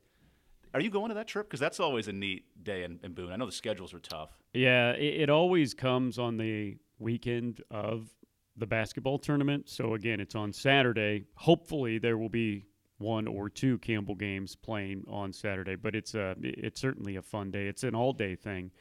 are 0.73 0.81
you 0.81 0.89
going 0.89 1.09
to 1.09 1.15
that 1.15 1.27
trip? 1.27 1.47
Because 1.47 1.59
that's 1.59 1.79
always 1.79 2.07
a 2.07 2.13
neat 2.13 2.45
day 2.63 2.83
in, 2.83 2.99
in 3.03 3.13
Boone. 3.13 3.31
I 3.31 3.35
know 3.35 3.45
the 3.45 3.51
schedules 3.51 3.93
are 3.93 3.99
tough. 3.99 4.31
Yeah, 4.53 4.91
it, 4.91 5.21
it 5.21 5.29
always 5.29 5.73
comes 5.73 6.17
on 6.17 6.37
the 6.37 6.77
weekend 6.99 7.61
of 7.69 8.09
the 8.57 8.65
basketball 8.67 9.19
tournament. 9.19 9.69
So 9.69 9.93
again, 9.93 10.19
it's 10.19 10.35
on 10.35 10.53
Saturday. 10.53 11.25
Hopefully, 11.35 11.99
there 11.99 12.17
will 12.17 12.29
be 12.29 12.65
one 12.97 13.27
or 13.27 13.49
two 13.49 13.77
Campbell 13.79 14.15
games 14.15 14.55
playing 14.55 15.03
on 15.07 15.33
Saturday, 15.33 15.75
but 15.75 15.95
it's 15.95 16.15
a 16.15 16.35
it's 16.41 16.79
certainly 16.79 17.15
a 17.17 17.21
fun 17.21 17.51
day. 17.51 17.67
It's 17.67 17.83
an 17.83 17.95
all 17.95 18.13
day 18.13 18.35
thing, 18.35 18.71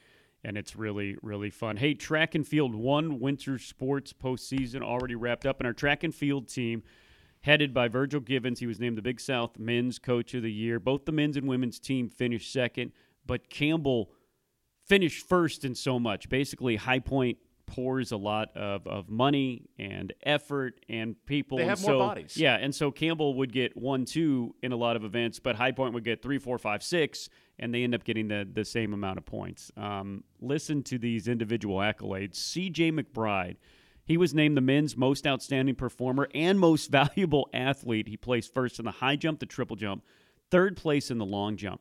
and 0.44 0.56
it's 0.56 0.76
really 0.76 1.16
really 1.22 1.50
fun. 1.50 1.76
Hey, 1.76 1.94
track 1.94 2.34
and 2.34 2.46
field 2.46 2.74
one 2.74 3.20
winter 3.20 3.58
sports 3.58 4.12
postseason 4.12 4.82
already 4.82 5.14
wrapped 5.14 5.46
up, 5.46 5.60
and 5.60 5.66
our 5.66 5.72
track 5.72 6.04
and 6.04 6.14
field 6.14 6.48
team. 6.48 6.82
Headed 7.42 7.74
by 7.74 7.88
Virgil 7.88 8.20
Givens, 8.20 8.60
he 8.60 8.66
was 8.66 8.78
named 8.78 8.96
the 8.96 9.02
Big 9.02 9.20
South 9.20 9.58
Men's 9.58 9.98
Coach 9.98 10.32
of 10.34 10.42
the 10.42 10.52
Year. 10.52 10.78
Both 10.78 11.06
the 11.06 11.12
men's 11.12 11.36
and 11.36 11.48
women's 11.48 11.80
team 11.80 12.08
finished 12.08 12.52
second, 12.52 12.92
but 13.26 13.50
Campbell 13.50 14.12
finished 14.86 15.26
first 15.28 15.64
in 15.64 15.74
so 15.74 15.98
much. 15.98 16.28
Basically, 16.28 16.76
High 16.76 17.00
Point 17.00 17.38
pours 17.66 18.12
a 18.12 18.16
lot 18.16 18.56
of, 18.56 18.86
of 18.86 19.08
money 19.08 19.68
and 19.78 20.12
effort 20.22 20.84
and 20.88 21.16
people. 21.26 21.58
They 21.58 21.64
and 21.64 21.70
have 21.70 21.78
so, 21.78 21.98
more 21.98 22.08
bodies. 22.08 22.36
Yeah, 22.36 22.56
and 22.60 22.72
so 22.72 22.90
Campbell 22.90 23.34
would 23.34 23.52
get 23.52 23.76
one, 23.76 24.04
two 24.04 24.54
in 24.62 24.70
a 24.70 24.76
lot 24.76 24.94
of 24.94 25.04
events, 25.04 25.40
but 25.40 25.56
High 25.56 25.72
Point 25.72 25.94
would 25.94 26.04
get 26.04 26.22
three, 26.22 26.38
four, 26.38 26.58
five, 26.58 26.82
six, 26.82 27.28
and 27.58 27.74
they 27.74 27.82
end 27.82 27.94
up 27.94 28.04
getting 28.04 28.28
the, 28.28 28.48
the 28.50 28.64
same 28.64 28.92
amount 28.92 29.18
of 29.18 29.24
points. 29.24 29.72
Um, 29.76 30.22
listen 30.40 30.82
to 30.84 30.98
these 30.98 31.26
individual 31.26 31.78
accolades. 31.78 32.36
C.J. 32.36 32.92
McBride. 32.92 33.56
He 34.04 34.16
was 34.16 34.34
named 34.34 34.56
the 34.56 34.62
men's 34.62 34.96
most 34.96 35.26
outstanding 35.26 35.74
performer 35.74 36.28
and 36.34 36.58
most 36.58 36.90
valuable 36.90 37.48
athlete. 37.52 38.08
He 38.08 38.16
placed 38.16 38.52
first 38.52 38.78
in 38.78 38.84
the 38.84 38.90
high 38.90 39.16
jump, 39.16 39.40
the 39.40 39.46
triple 39.46 39.76
jump, 39.76 40.04
third 40.50 40.76
place 40.76 41.10
in 41.10 41.18
the 41.18 41.26
long 41.26 41.56
jump. 41.56 41.80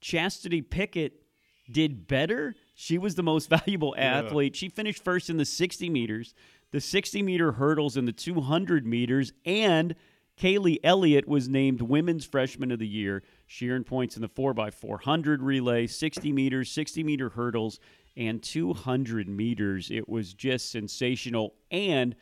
Chastity 0.00 0.62
Pickett 0.62 1.22
did 1.70 2.06
better. 2.06 2.54
She 2.74 2.98
was 2.98 3.14
the 3.14 3.22
most 3.22 3.48
valuable 3.66 3.94
athlete. 3.96 4.56
She 4.56 4.68
finished 4.68 5.02
first 5.02 5.30
in 5.30 5.36
the 5.36 5.44
60 5.44 5.88
meters, 5.90 6.34
the 6.70 6.80
60 6.80 7.22
meter 7.22 7.52
hurdles, 7.52 7.96
and 7.96 8.06
the 8.06 8.12
200 8.12 8.86
meters. 8.86 9.32
And 9.44 9.94
Kaylee 10.38 10.78
Elliott 10.82 11.28
was 11.28 11.48
named 11.48 11.82
Women's 11.82 12.24
Freshman 12.24 12.72
of 12.72 12.78
the 12.78 12.86
Year. 12.86 13.22
She 13.46 13.70
earned 13.70 13.86
points 13.86 14.16
in 14.16 14.22
the 14.22 14.28
4x400 14.28 15.38
relay, 15.40 15.86
60 15.86 16.32
meters, 16.32 16.70
60 16.70 17.04
meter 17.04 17.30
hurdles, 17.30 17.78
and 18.16 18.42
200 18.42 19.28
meters. 19.28 19.90
It 19.90 20.08
was 20.08 20.34
just 20.34 20.70
sensational. 20.70 21.54
And 21.70 22.14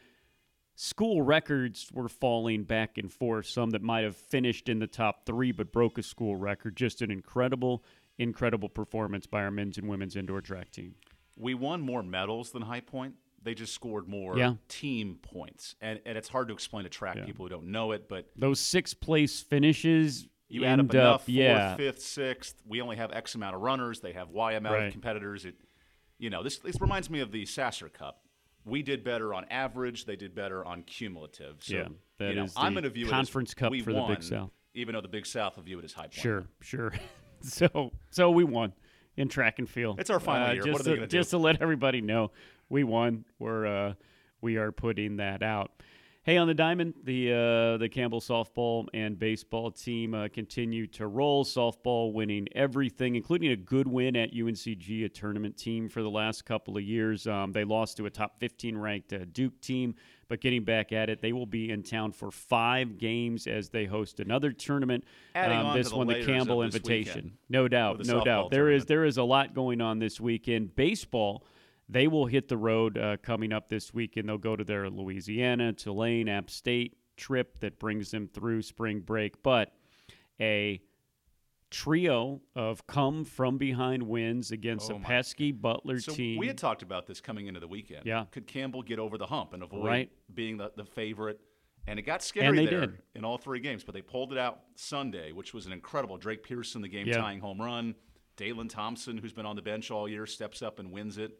school 0.74 1.22
records 1.22 1.90
were 1.92 2.08
falling 2.08 2.64
back 2.64 2.98
and 2.98 3.12
forth. 3.12 3.46
Some 3.46 3.70
that 3.70 3.82
might 3.82 4.04
have 4.04 4.16
finished 4.16 4.68
in 4.68 4.78
the 4.78 4.86
top 4.86 5.26
three 5.26 5.52
but 5.52 5.72
broke 5.72 5.98
a 5.98 6.02
school 6.02 6.36
record. 6.36 6.76
Just 6.76 7.02
an 7.02 7.10
incredible, 7.10 7.84
incredible 8.18 8.68
performance 8.68 9.26
by 9.26 9.42
our 9.42 9.50
men's 9.50 9.78
and 9.78 9.88
women's 9.88 10.16
indoor 10.16 10.40
track 10.40 10.70
team. 10.70 10.94
We 11.36 11.54
won 11.54 11.80
more 11.80 12.02
medals 12.02 12.50
than 12.50 12.62
High 12.62 12.80
Point. 12.80 13.14
They 13.42 13.54
just 13.54 13.72
scored 13.72 14.06
more 14.06 14.36
Yeah. 14.36 14.56
team 14.68 15.18
points, 15.22 15.74
and 15.80 15.98
and 16.04 16.18
it's 16.18 16.28
hard 16.28 16.48
to 16.48 16.54
explain 16.54 16.84
to 16.84 16.90
track 16.90 17.16
Yeah. 17.16 17.24
people 17.24 17.46
who 17.46 17.48
don't 17.48 17.68
know 17.68 17.92
it, 17.92 18.06
but 18.06 18.28
Those 18.36 18.60
six 18.60 18.92
place 18.92 19.40
finishes 19.40 20.28
you 20.50 20.64
add 20.66 20.72
end 20.80 20.90
up 20.90 20.94
enough 20.94 21.20
up, 21.22 21.28
yeah, 21.28 21.74
fifth, 21.76 22.02
sixth. 22.02 22.60
We 22.66 22.82
only 22.82 22.96
have 22.96 23.12
X 23.12 23.34
amount 23.36 23.54
of 23.56 23.62
runners. 23.62 24.00
They 24.00 24.12
have 24.12 24.28
Y 24.28 24.52
amount 24.52 24.74
Right. 24.74 24.86
of 24.88 24.92
competitors. 24.92 25.46
It, 25.46 25.54
you 26.20 26.30
know, 26.30 26.42
this 26.42 26.58
this 26.58 26.80
reminds 26.80 27.10
me 27.10 27.20
of 27.20 27.32
the 27.32 27.44
Sasser 27.46 27.88
Cup. 27.88 28.22
We 28.64 28.82
did 28.82 29.02
better 29.02 29.32
on 29.34 29.46
average. 29.50 30.04
They 30.04 30.16
did 30.16 30.34
better 30.34 30.64
on 30.64 30.82
cumulative. 30.82 31.56
So, 31.60 31.74
Yeah, 31.74 31.88
that 32.18 32.28
you 32.28 32.34
know, 32.36 32.44
is 32.44 32.52
I'm 32.56 32.74
going 32.74 32.84
to 32.84 32.90
view 32.90 33.06
Conference 33.08 33.50
it 33.50 33.56
as 33.56 33.58
Cup 33.58 33.70
we 33.72 33.80
for 33.80 33.92
the 33.94 34.02
Big 34.02 34.22
South. 34.22 34.50
even 34.74 34.94
though 34.94 35.00
the 35.00 35.08
Big 35.08 35.24
South 35.26 35.56
will 35.56 35.62
view 35.64 35.78
it 35.78 35.84
as 35.84 35.94
high 35.94 36.02
point. 36.02 36.12
Sure, 36.14 36.46
sure. 36.60 36.92
so, 37.40 37.90
so 38.10 38.30
we 38.30 38.44
won 38.44 38.74
in 39.16 39.28
track 39.28 39.58
and 39.58 39.68
field. 39.68 39.98
It's 39.98 40.10
our 40.10 40.20
final 40.20 40.48
Uh, 40.48 40.52
year. 40.52 40.62
Just 40.62 40.72
What 40.72 40.80
are 40.86 40.94
they 40.94 41.00
to? 41.00 41.06
Just 41.06 41.30
to 41.30 41.38
let 41.38 41.62
everybody 41.62 42.02
know, 42.02 42.32
we 42.68 42.84
won. 42.84 43.24
We're 43.38 43.66
uh, 43.66 43.94
we 44.42 44.56
are 44.58 44.72
putting 44.72 45.16
that 45.16 45.42
out. 45.42 45.72
Hey, 46.22 46.36
on 46.36 46.46
the 46.46 46.54
diamond, 46.54 46.92
the 47.02 47.32
uh, 47.32 47.76
the 47.78 47.88
Campbell 47.90 48.20
softball 48.20 48.86
and 48.92 49.18
baseball 49.18 49.70
team 49.70 50.12
uh, 50.12 50.28
continue 50.28 50.86
to 50.88 51.06
roll. 51.06 51.46
Softball 51.46 52.12
winning 52.12 52.46
everything, 52.54 53.16
including 53.16 53.52
a 53.52 53.56
good 53.56 53.88
win 53.88 54.14
at 54.16 54.34
UNCG, 54.34 55.06
a 55.06 55.08
tournament 55.08 55.56
team 55.56 55.88
for 55.88 56.02
the 56.02 56.10
last 56.10 56.44
couple 56.44 56.76
of 56.76 56.82
years. 56.82 57.26
Um, 57.26 57.52
they 57.52 57.64
lost 57.64 57.96
to 57.96 58.04
a 58.04 58.10
top 58.10 58.38
15 58.38 58.76
ranked 58.76 59.14
uh, 59.14 59.20
Duke 59.32 59.58
team, 59.62 59.94
but 60.28 60.42
getting 60.42 60.62
back 60.62 60.92
at 60.92 61.08
it, 61.08 61.22
they 61.22 61.32
will 61.32 61.46
be 61.46 61.70
in 61.70 61.82
town 61.82 62.12
for 62.12 62.30
five 62.30 62.98
games 62.98 63.46
as 63.46 63.70
they 63.70 63.86
host 63.86 64.20
another 64.20 64.52
tournament. 64.52 65.04
Adding 65.34 65.56
Um, 65.56 65.66
on 65.68 65.76
to 65.76 65.82
this 65.82 65.90
the 65.90 65.96
one, 65.96 66.06
the 66.06 66.22
Campbell 66.22 66.62
Invitation. 66.62 67.14
weekend 67.14 67.32
No 67.48 67.66
doubt, 67.66 68.04
no 68.04 68.22
doubt. 68.22 68.50
There 68.50 68.68
is 68.68 68.82
tournament. 68.82 68.88
there 68.88 69.04
is 69.06 69.16
a 69.16 69.24
lot 69.24 69.54
going 69.54 69.80
on 69.80 69.98
this 69.98 70.20
weekend. 70.20 70.76
Baseball, 70.76 71.44
they 71.90 72.06
will 72.08 72.26
hit 72.26 72.48
the 72.48 72.56
road 72.56 72.96
uh, 72.96 73.16
coming 73.22 73.52
up 73.52 73.68
this 73.68 73.92
weekend. 73.92 74.28
They'll 74.28 74.38
go 74.38 74.54
to 74.56 74.64
their 74.64 74.88
Louisiana, 74.88 75.72
Tulane, 75.72 76.28
App 76.28 76.48
State 76.50 76.96
trip 77.16 77.58
that 77.60 77.78
brings 77.78 78.10
them 78.10 78.28
through 78.28 78.62
spring 78.62 79.00
break. 79.00 79.42
But 79.42 79.72
a 80.40 80.80
trio 81.70 82.40
of 82.56 82.86
come 82.86 83.24
from 83.24 83.56
behind 83.56 84.02
wins 84.02 84.50
against 84.50 84.90
Oh 84.90 84.96
a 84.96 85.00
pesky 85.00 85.52
Butler 85.52 86.00
So 86.00 86.12
team. 86.12 86.38
we 86.38 86.48
had 86.48 86.58
talked 86.58 86.82
about 86.82 87.06
this 87.06 87.20
coming 87.20 87.46
into 87.46 87.60
the 87.60 87.68
weekend. 87.68 88.06
Yeah. 88.06 88.24
Could 88.32 88.46
Campbell 88.46 88.82
get 88.82 88.98
over 88.98 89.16
the 89.18 89.26
hump 89.26 89.52
and 89.52 89.62
avoid 89.62 89.84
Right. 89.86 90.10
being 90.34 90.56
the, 90.56 90.72
the 90.76 90.84
favorite? 90.84 91.40
And 91.86 91.98
it 91.98 92.02
got 92.02 92.22
scary 92.22 92.66
there 92.66 92.80
did. 92.86 92.98
in 93.14 93.24
all 93.24 93.38
three 93.38 93.60
games, 93.60 93.84
but 93.84 93.94
they 93.94 94.02
pulled 94.02 94.32
it 94.32 94.38
out 94.38 94.60
Sunday, 94.74 95.32
which 95.32 95.54
was 95.54 95.66
an 95.66 95.72
incredible. 95.72 96.18
Drake 96.18 96.42
Pearson, 96.42 96.82
the 96.82 96.88
game 96.88 97.06
Yeah. 97.06 97.18
tying 97.18 97.40
home 97.40 97.60
run. 97.60 97.94
Dalen 98.36 98.68
Thompson, 98.68 99.16
who's 99.18 99.32
been 99.32 99.46
on 99.46 99.56
the 99.56 99.62
bench 99.62 99.90
all 99.90 100.08
year, 100.08 100.26
steps 100.26 100.62
up 100.62 100.78
and 100.78 100.90
wins 100.92 101.18
it. 101.18 101.38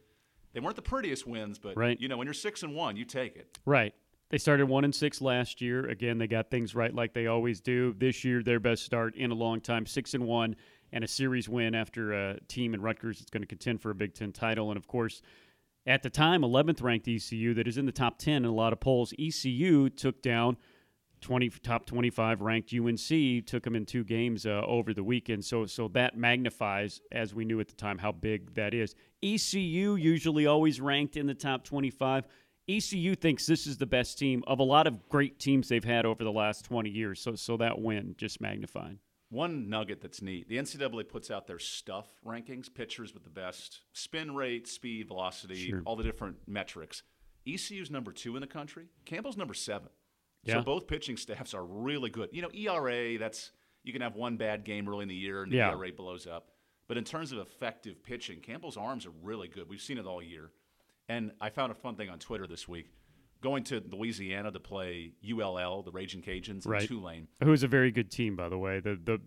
They 0.52 0.60
weren't 0.60 0.76
the 0.76 0.82
prettiest 0.82 1.26
wins, 1.26 1.58
but 1.58 1.76
Right. 1.76 2.00
you 2.00 2.08
know 2.08 2.16
when 2.16 2.26
you're 2.26 2.34
six 2.34 2.62
and 2.62 2.74
one, 2.74 2.96
you 2.96 3.04
take 3.04 3.36
it. 3.36 3.58
Right. 3.64 3.94
They 4.30 4.38
started 4.38 4.66
one 4.66 4.84
and 4.84 4.94
six 4.94 5.20
last 5.20 5.60
year. 5.60 5.86
Again, 5.88 6.18
they 6.18 6.28
got 6.28 6.50
things 6.50 6.74
right 6.74 6.94
like 6.94 7.14
they 7.14 7.26
always 7.26 7.60
do. 7.60 7.94
This 7.98 8.24
year, 8.24 8.42
their 8.42 8.60
best 8.60 8.84
start 8.84 9.16
in 9.16 9.30
a 9.30 9.34
long 9.34 9.60
time, 9.60 9.86
six 9.86 10.14
and 10.14 10.24
one, 10.26 10.54
and 10.92 11.02
a 11.02 11.08
series 11.08 11.48
win 11.48 11.74
after 11.74 12.12
a 12.12 12.38
team 12.46 12.72
in 12.74 12.80
Rutgers 12.80 13.18
that's 13.18 13.30
going 13.30 13.42
to 13.42 13.46
contend 13.48 13.80
for 13.82 13.90
a 13.90 13.94
Big 13.94 14.14
Ten 14.14 14.32
title. 14.32 14.70
And 14.70 14.76
of 14.76 14.86
course, 14.86 15.20
at 15.86 16.02
the 16.02 16.10
time, 16.10 16.42
11th 16.42 16.80
ranked 16.82 17.08
ECU 17.08 17.54
that 17.54 17.66
is 17.66 17.76
in 17.76 17.86
the 17.86 17.92
top 17.92 18.18
10 18.18 18.36
in 18.36 18.44
a 18.44 18.52
lot 18.52 18.72
of 18.72 18.78
polls. 18.80 19.12
ECU 19.18 19.88
took 19.88 20.22
down 20.22 20.56
20 21.20 21.50
top 21.62 21.86
25 21.86 22.40
ranked 22.40 22.72
UNC 22.72 23.46
took 23.46 23.62
them 23.62 23.76
in 23.76 23.84
two 23.86 24.04
games 24.04 24.46
uh, 24.46 24.62
over 24.66 24.92
the 24.94 25.04
weekend. 25.04 25.44
So 25.44 25.66
so 25.66 25.88
that 25.88 26.16
magnifies 26.16 27.00
as 27.12 27.34
we 27.34 27.44
knew 27.44 27.60
at 27.60 27.68
the 27.68 27.74
time 27.74 27.98
how 27.98 28.12
big 28.12 28.54
that 28.54 28.74
is. 28.74 28.94
ECU 29.22 29.96
usually 29.96 30.46
always 30.46 30.80
ranked 30.80 31.16
in 31.16 31.26
the 31.26 31.34
top 31.34 31.64
25. 31.64 32.26
ECU 32.68 33.14
thinks 33.16 33.46
this 33.46 33.66
is 33.66 33.78
the 33.78 33.86
best 33.86 34.18
team 34.18 34.44
of 34.46 34.60
a 34.60 34.62
lot 34.62 34.86
of 34.86 35.08
great 35.08 35.38
teams 35.38 35.68
they've 35.68 35.84
had 35.84 36.06
over 36.06 36.22
the 36.24 36.32
last 36.32 36.64
20 36.64 36.88
years. 36.90 37.20
So 37.20 37.34
so 37.34 37.56
that 37.58 37.80
win 37.80 38.14
just 38.16 38.40
magnified. 38.40 38.98
One 39.28 39.68
nugget 39.68 40.00
that's 40.00 40.22
neat: 40.22 40.48
the 40.48 40.56
NCAA 40.56 41.08
puts 41.08 41.30
out 41.30 41.46
their 41.46 41.58
stuff 41.60 42.06
rankings, 42.26 42.72
pitchers 42.72 43.14
with 43.14 43.22
the 43.24 43.30
best 43.30 43.80
spin 43.92 44.34
rate, 44.34 44.66
speed, 44.66 45.06
velocity, 45.08 45.68
Sure. 45.68 45.82
all 45.84 45.94
the 45.96 46.02
different 46.02 46.36
metrics. 46.48 47.02
ECU's 47.46 47.90
number 47.90 48.12
two 48.12 48.36
in 48.36 48.40
the 48.40 48.46
country. 48.46 48.86
Campbell's 49.04 49.36
number 49.36 49.54
seven. 49.54 49.88
Yeah. 50.44 50.54
So 50.54 50.62
both 50.62 50.86
pitching 50.86 51.16
staffs 51.16 51.54
are 51.54 51.64
really 51.64 52.10
good. 52.10 52.30
You 52.32 52.42
know, 52.42 52.50
ERA 52.52 53.18
that's 53.18 53.52
you 53.82 53.92
can 53.92 54.02
have 54.02 54.14
one 54.14 54.36
bad 54.36 54.64
game 54.64 54.88
early 54.88 55.02
in 55.02 55.08
the 55.08 55.14
year 55.14 55.42
and 55.42 55.52
the 55.52 55.56
Yeah. 55.56 55.72
ERA 55.74 55.92
blows 55.92 56.26
up. 56.26 56.50
But 56.88 56.96
in 56.96 57.04
terms 57.04 57.32
of 57.32 57.38
effective 57.38 58.02
pitching, 58.02 58.40
Campbell's 58.40 58.76
arms 58.76 59.06
are 59.06 59.12
really 59.22 59.48
good. 59.48 59.68
We've 59.68 59.80
seen 59.80 59.96
it 59.98 60.06
all 60.06 60.22
year. 60.22 60.50
And 61.08 61.32
I 61.40 61.50
found 61.50 61.72
a 61.72 61.74
fun 61.74 61.96
thing 61.96 62.08
on 62.08 62.18
Twitter 62.18 62.46
this 62.46 62.68
week. 62.68 62.90
Going 63.40 63.64
to 63.64 63.82
Louisiana 63.90 64.50
to 64.52 64.60
play 64.60 65.12
ULL, 65.24 65.82
the 65.82 65.90
Raging 65.92 66.20
Cajuns, 66.20 66.66
in 66.66 66.86
Tulane. 66.86 67.28
Who 67.42 67.52
is 67.52 67.62
a 67.62 67.68
very 67.68 67.90
good 67.90 68.10
team 68.10 68.36
by 68.36 68.48
the 68.48 68.58
way. 68.58 68.80
The 68.80 68.96
the 69.04 69.20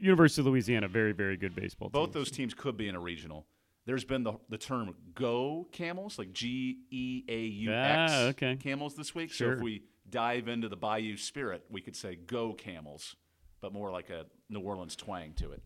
University 0.00 0.42
of 0.42 0.46
Louisiana 0.46 0.88
very 0.88 1.12
very 1.12 1.36
good 1.36 1.54
baseball 1.54 1.88
Both 1.88 2.12
those 2.12 2.30
teams 2.30 2.54
could 2.54 2.76
be 2.76 2.88
in 2.88 2.94
a 2.94 3.00
regional. 3.00 3.46
There's 3.88 4.04
been 4.04 4.22
the, 4.22 4.34
the 4.50 4.58
term 4.58 4.94
go 5.14 5.66
camels, 5.72 6.18
like 6.18 6.34
G 6.34 6.80
E 6.90 7.24
A 7.26 7.40
U 7.40 7.72
X 7.72 8.12
Ah, 8.12 8.22
okay. 8.24 8.56
camels 8.56 8.94
this 8.94 9.14
week. 9.14 9.32
So 9.32 9.52
if 9.52 9.60
we 9.60 9.84
dive 10.10 10.46
into 10.46 10.68
the 10.68 10.76
Bayou 10.76 11.16
spirit, 11.16 11.64
we 11.70 11.80
could 11.80 11.96
say 11.96 12.14
go 12.14 12.52
camels, 12.52 13.16
but 13.62 13.72
more 13.72 13.90
like 13.90 14.10
a 14.10 14.26
New 14.50 14.60
Orleans 14.60 14.94
twang 14.94 15.32
to 15.36 15.52
it. 15.52 15.62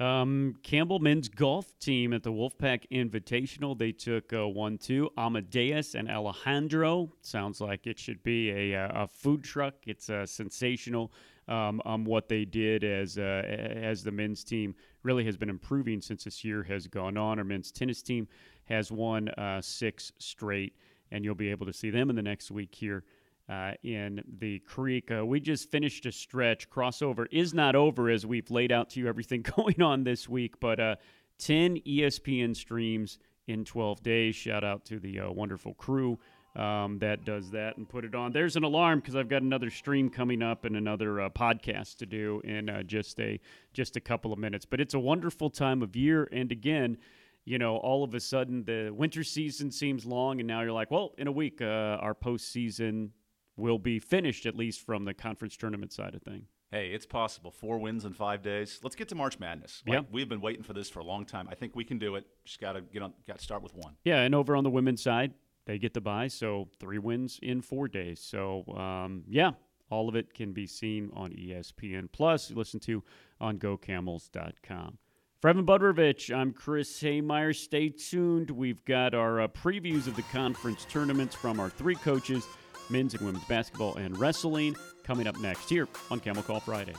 Um, 0.00 0.54
Campbell 0.62 1.00
men's 1.00 1.28
golf 1.28 1.76
team 1.80 2.12
at 2.12 2.22
the 2.22 2.30
Wolfpack 2.30 2.88
Invitational. 2.92 3.76
They 3.76 3.90
took 3.90 4.32
uh, 4.32 4.46
one, 4.46 4.78
two. 4.78 5.10
Amadeus 5.18 5.96
and 5.96 6.08
Alejandro. 6.08 7.12
Sounds 7.20 7.60
like 7.60 7.84
it 7.84 7.98
should 7.98 8.22
be 8.22 8.50
a, 8.50 8.76
uh, 8.76 9.02
a 9.02 9.08
food 9.08 9.42
truck. 9.42 9.74
It's 9.88 10.08
uh, 10.08 10.24
sensational. 10.24 11.10
Um, 11.50 11.82
um, 11.84 12.04
what 12.04 12.28
they 12.28 12.44
did 12.44 12.84
as 12.84 13.18
uh, 13.18 13.42
as 13.44 14.04
the 14.04 14.12
men's 14.12 14.44
team 14.44 14.74
really 15.02 15.24
has 15.24 15.36
been 15.36 15.50
improving 15.50 16.00
since 16.00 16.22
this 16.22 16.44
year 16.44 16.62
has 16.62 16.86
gone 16.86 17.16
on. 17.16 17.38
Our 17.38 17.44
men's 17.44 17.72
tennis 17.72 18.02
team 18.02 18.28
has 18.66 18.92
won 18.92 19.30
uh, 19.30 19.60
six 19.60 20.12
straight, 20.18 20.74
and 21.10 21.24
you'll 21.24 21.34
be 21.34 21.50
able 21.50 21.66
to 21.66 21.72
see 21.72 21.90
them 21.90 22.08
in 22.08 22.14
the 22.14 22.22
next 22.22 22.52
week 22.52 22.72
here 22.72 23.02
uh, 23.50 23.72
in 23.82 24.22
the 24.38 24.60
creek. 24.60 25.10
Uh, 25.10 25.26
we 25.26 25.40
just 25.40 25.70
finished 25.70 26.06
a 26.06 26.12
stretch. 26.12 26.70
Crossover 26.70 27.26
is 27.32 27.52
not 27.52 27.74
over 27.74 28.08
as 28.08 28.24
we've 28.24 28.50
laid 28.50 28.70
out 28.70 28.90
to 28.90 29.00
you 29.00 29.08
everything 29.08 29.42
going 29.56 29.82
on 29.82 30.04
this 30.04 30.28
week, 30.28 30.60
but 30.60 30.78
uh, 30.78 30.96
10 31.38 31.80
ESPN 31.80 32.54
streams 32.54 33.18
in 33.48 33.64
12 33.64 34.02
days. 34.02 34.36
Shout 34.36 34.62
out 34.62 34.84
to 34.86 35.00
the 35.00 35.20
uh, 35.20 35.30
wonderful 35.30 35.74
crew 35.74 36.18
um, 36.56 36.98
that 36.98 37.24
does 37.24 37.50
that 37.52 37.76
and 37.76 37.88
put 37.88 38.04
it 38.04 38.14
on. 38.14 38.32
There's 38.32 38.56
an 38.56 38.64
alarm 38.64 39.00
because 39.00 39.16
I've 39.16 39.28
got 39.28 39.42
another 39.42 39.70
stream 39.70 40.10
coming 40.10 40.42
up 40.42 40.64
and 40.64 40.76
another 40.76 41.20
uh, 41.20 41.30
podcast 41.30 41.98
to 41.98 42.06
do 42.06 42.40
in 42.44 42.68
uh, 42.68 42.82
just 42.82 43.20
a 43.20 43.38
just 43.72 43.96
a 43.96 44.00
couple 44.00 44.32
of 44.32 44.38
minutes. 44.38 44.64
But 44.66 44.80
it's 44.80 44.94
a 44.94 44.98
wonderful 44.98 45.50
time 45.50 45.82
of 45.82 45.94
year, 45.96 46.28
and 46.32 46.50
again 46.52 46.98
you 47.46 47.58
know, 47.58 47.78
all 47.78 48.04
of 48.04 48.14
a 48.14 48.20
sudden 48.20 48.62
the 48.64 48.90
winter 48.94 49.24
season 49.24 49.70
seems 49.70 50.04
long, 50.04 50.40
and 50.40 50.46
now 50.46 50.60
you're 50.60 50.72
like, 50.72 50.90
well, 50.90 51.14
in 51.16 51.26
a 51.26 51.32
week, 51.32 51.62
uh, 51.62 51.64
our 51.64 52.14
postseason 52.14 53.08
will 53.56 53.78
be 53.78 53.98
finished, 53.98 54.44
at 54.44 54.54
least 54.54 54.84
from 54.84 55.06
the 55.06 55.14
conference 55.14 55.56
tournament 55.56 55.90
side 55.90 56.14
of 56.14 56.22
thing. 56.22 56.44
Hey, 56.70 56.88
it's 56.90 57.06
possible. 57.06 57.50
Four 57.50 57.78
wins 57.78 58.04
in 58.04 58.12
five 58.12 58.42
days. 58.42 58.78
Let's 58.82 58.94
get 58.94 59.08
to 59.08 59.14
March 59.14 59.38
Madness. 59.38 59.82
Like, 59.86 59.94
Yeah. 59.94 60.02
we've 60.12 60.28
been 60.28 60.42
waiting 60.42 60.62
for 60.62 60.74
this 60.74 60.90
for 60.90 61.00
a 61.00 61.04
long 61.04 61.24
time. 61.24 61.48
I 61.50 61.54
think 61.54 61.74
we 61.74 61.82
can 61.82 61.98
do 61.98 62.14
it. 62.14 62.26
Just 62.44 62.60
got 62.60 62.72
to 62.74 62.82
get 62.82 63.02
on. 63.02 63.14
Got 63.26 63.38
to 63.38 63.42
start 63.42 63.62
with 63.62 63.74
one. 63.74 63.96
Yeah, 64.04 64.20
and 64.20 64.34
over 64.34 64.54
on 64.54 64.62
the 64.62 64.70
women's 64.70 65.02
side, 65.02 65.32
they 65.66 65.78
get 65.78 65.94
the 65.94 66.00
bye, 66.00 66.28
so 66.28 66.68
three 66.78 66.98
wins 66.98 67.38
in 67.42 67.60
four 67.60 67.88
days. 67.88 68.20
So, 68.20 68.64
um, 68.76 69.24
yeah, 69.28 69.52
all 69.90 70.08
of 70.08 70.14
it 70.14 70.34
can 70.34 70.52
be 70.52 70.66
seen 70.66 71.10
on 71.14 71.32
ESPN 71.32 72.10
Plus. 72.12 72.50
Listen 72.50 72.80
to 72.80 73.02
on 73.40 73.58
GoCamels.com. 73.58 74.98
For 75.40 75.48
Evan 75.48 75.64
Budrovich, 75.64 76.34
I'm 76.34 76.52
Chris 76.52 77.00
Haymeyer. 77.00 77.56
Stay 77.56 77.88
tuned. 77.88 78.50
We've 78.50 78.84
got 78.84 79.14
our 79.14 79.40
uh, 79.40 79.48
previews 79.48 80.06
of 80.06 80.14
the 80.14 80.22
conference 80.24 80.84
tournaments 80.84 81.34
from 81.34 81.58
our 81.58 81.70
three 81.70 81.94
coaches, 81.94 82.46
men's 82.90 83.14
and 83.14 83.24
women's 83.24 83.46
basketball 83.46 83.96
and 83.96 84.18
wrestling, 84.18 84.76
coming 85.02 85.26
up 85.26 85.38
next 85.40 85.70
here 85.70 85.88
on 86.10 86.20
Camel 86.20 86.42
Call 86.42 86.60
Friday. 86.60 86.94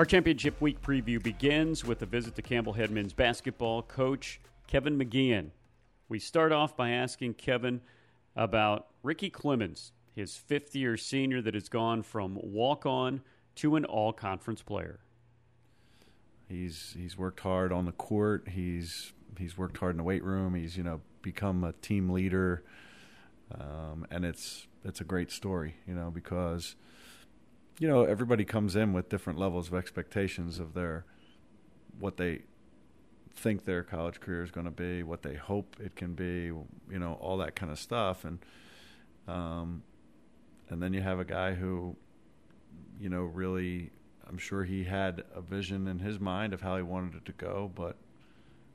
Our 0.00 0.06
championship 0.06 0.58
week 0.62 0.80
preview 0.80 1.22
begins 1.22 1.84
with 1.84 2.00
a 2.00 2.06
visit 2.06 2.34
to 2.36 2.40
Campbell 2.40 2.72
Head 2.72 2.90
men's 2.90 3.12
basketball 3.12 3.82
coach 3.82 4.40
Kevin 4.66 4.98
McGeehan. 4.98 5.50
We 6.08 6.18
start 6.18 6.52
off 6.52 6.74
by 6.74 6.88
asking 6.88 7.34
Kevin 7.34 7.82
about 8.34 8.86
Ricky 9.02 9.28
Clemons, 9.28 9.90
his 10.16 10.38
fifth 10.38 10.74
year 10.74 10.96
senior 10.96 11.42
that 11.42 11.52
has 11.52 11.68
gone 11.68 12.02
from 12.02 12.38
walk 12.40 12.86
on 12.86 13.20
to 13.56 13.76
an 13.76 13.84
all 13.84 14.14
conference 14.14 14.62
player. 14.62 15.00
He's 16.48 16.96
he's 16.96 17.18
worked 17.18 17.40
hard 17.40 17.70
on 17.70 17.84
the 17.84 17.92
court. 17.92 18.48
He's 18.48 19.12
he's 19.36 19.58
worked 19.58 19.76
hard 19.76 19.90
in 19.90 19.98
the 19.98 20.02
weight 20.02 20.24
room. 20.24 20.54
He's 20.54 20.78
you 20.78 20.82
know 20.82 21.02
become 21.20 21.62
a 21.62 21.74
team 21.74 22.08
leader, 22.08 22.64
um, 23.54 24.06
and 24.10 24.24
it's 24.24 24.66
it's 24.82 25.02
a 25.02 25.04
great 25.04 25.30
story, 25.30 25.74
you 25.86 25.92
know, 25.92 26.10
because 26.10 26.74
you 27.80 27.88
know 27.88 28.04
everybody 28.04 28.44
comes 28.44 28.76
in 28.76 28.92
with 28.92 29.08
different 29.08 29.38
levels 29.38 29.68
of 29.68 29.74
expectations 29.74 30.60
of 30.60 30.74
their 30.74 31.04
what 31.98 32.16
they 32.18 32.42
think 33.34 33.64
their 33.64 33.82
college 33.82 34.20
career 34.20 34.42
is 34.42 34.50
going 34.50 34.66
to 34.66 34.70
be, 34.70 35.02
what 35.02 35.22
they 35.22 35.34
hope 35.34 35.76
it 35.80 35.96
can 35.96 36.14
be, 36.14 36.44
you 36.44 36.98
know, 36.98 37.14
all 37.20 37.38
that 37.38 37.56
kind 37.56 37.72
of 37.72 37.78
stuff, 37.78 38.24
and 38.24 38.38
um, 39.26 39.82
and 40.68 40.82
then 40.82 40.92
you 40.92 41.00
have 41.00 41.18
a 41.18 41.24
guy 41.24 41.54
who, 41.54 41.96
you 43.00 43.08
know, 43.08 43.22
really, 43.22 43.90
I'm 44.28 44.38
sure 44.38 44.64
he 44.64 44.84
had 44.84 45.22
a 45.34 45.40
vision 45.40 45.88
in 45.88 46.00
his 46.00 46.20
mind 46.20 46.52
of 46.52 46.60
how 46.60 46.76
he 46.76 46.82
wanted 46.82 47.14
it 47.16 47.24
to 47.26 47.32
go, 47.32 47.70
but 47.74 47.96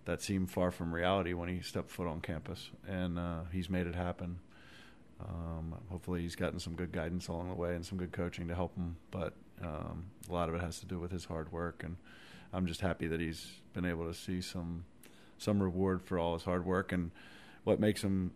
that 0.06 0.22
seemed 0.22 0.52
far 0.52 0.72
from 0.72 0.94
reality 0.94 1.34
when 1.34 1.50
he 1.50 1.62
stepped 1.62 1.92
foot 1.92 2.08
on 2.08 2.22
campus, 2.22 2.72
and 2.88 3.20
uh, 3.20 3.42
he's 3.52 3.70
made 3.70 3.88
it 3.88 3.96
happen. 3.96 4.40
Um, 5.20 5.76
hopefully, 5.90 6.22
he's 6.22 6.36
gotten 6.36 6.60
some 6.60 6.76
good 6.76 6.92
guidance 6.92 7.28
along 7.28 7.50
the 7.50 7.56
way 7.56 7.76
and 7.76 7.86
some 7.86 7.98
good 7.98 8.12
coaching 8.12 8.48
to 8.48 8.56
help 8.56 8.76
him. 8.76 8.98
But 9.12 9.34
um, 9.62 10.06
a 10.30 10.34
lot 10.34 10.50
of 10.50 10.56
it 10.56 10.62
has 10.62 10.80
to 10.80 10.86
do 10.86 11.00
with 11.00 11.12
his 11.12 11.26
hard 11.26 11.52
work, 11.52 11.84
and 11.84 11.98
I'm 12.54 12.66
just 12.68 12.82
happy 12.82 13.08
that 13.08 13.20
he's 13.20 13.48
been 13.74 13.86
able 13.86 14.06
to 14.08 14.14
see 14.14 14.42
some 14.42 14.86
some 15.38 15.62
reward 15.62 16.02
for 16.02 16.18
all 16.18 16.34
his 16.34 16.44
hard 16.44 16.66
work. 16.66 16.92
And 16.92 17.12
what 17.64 17.80
makes 17.80 18.02
him 18.02 18.32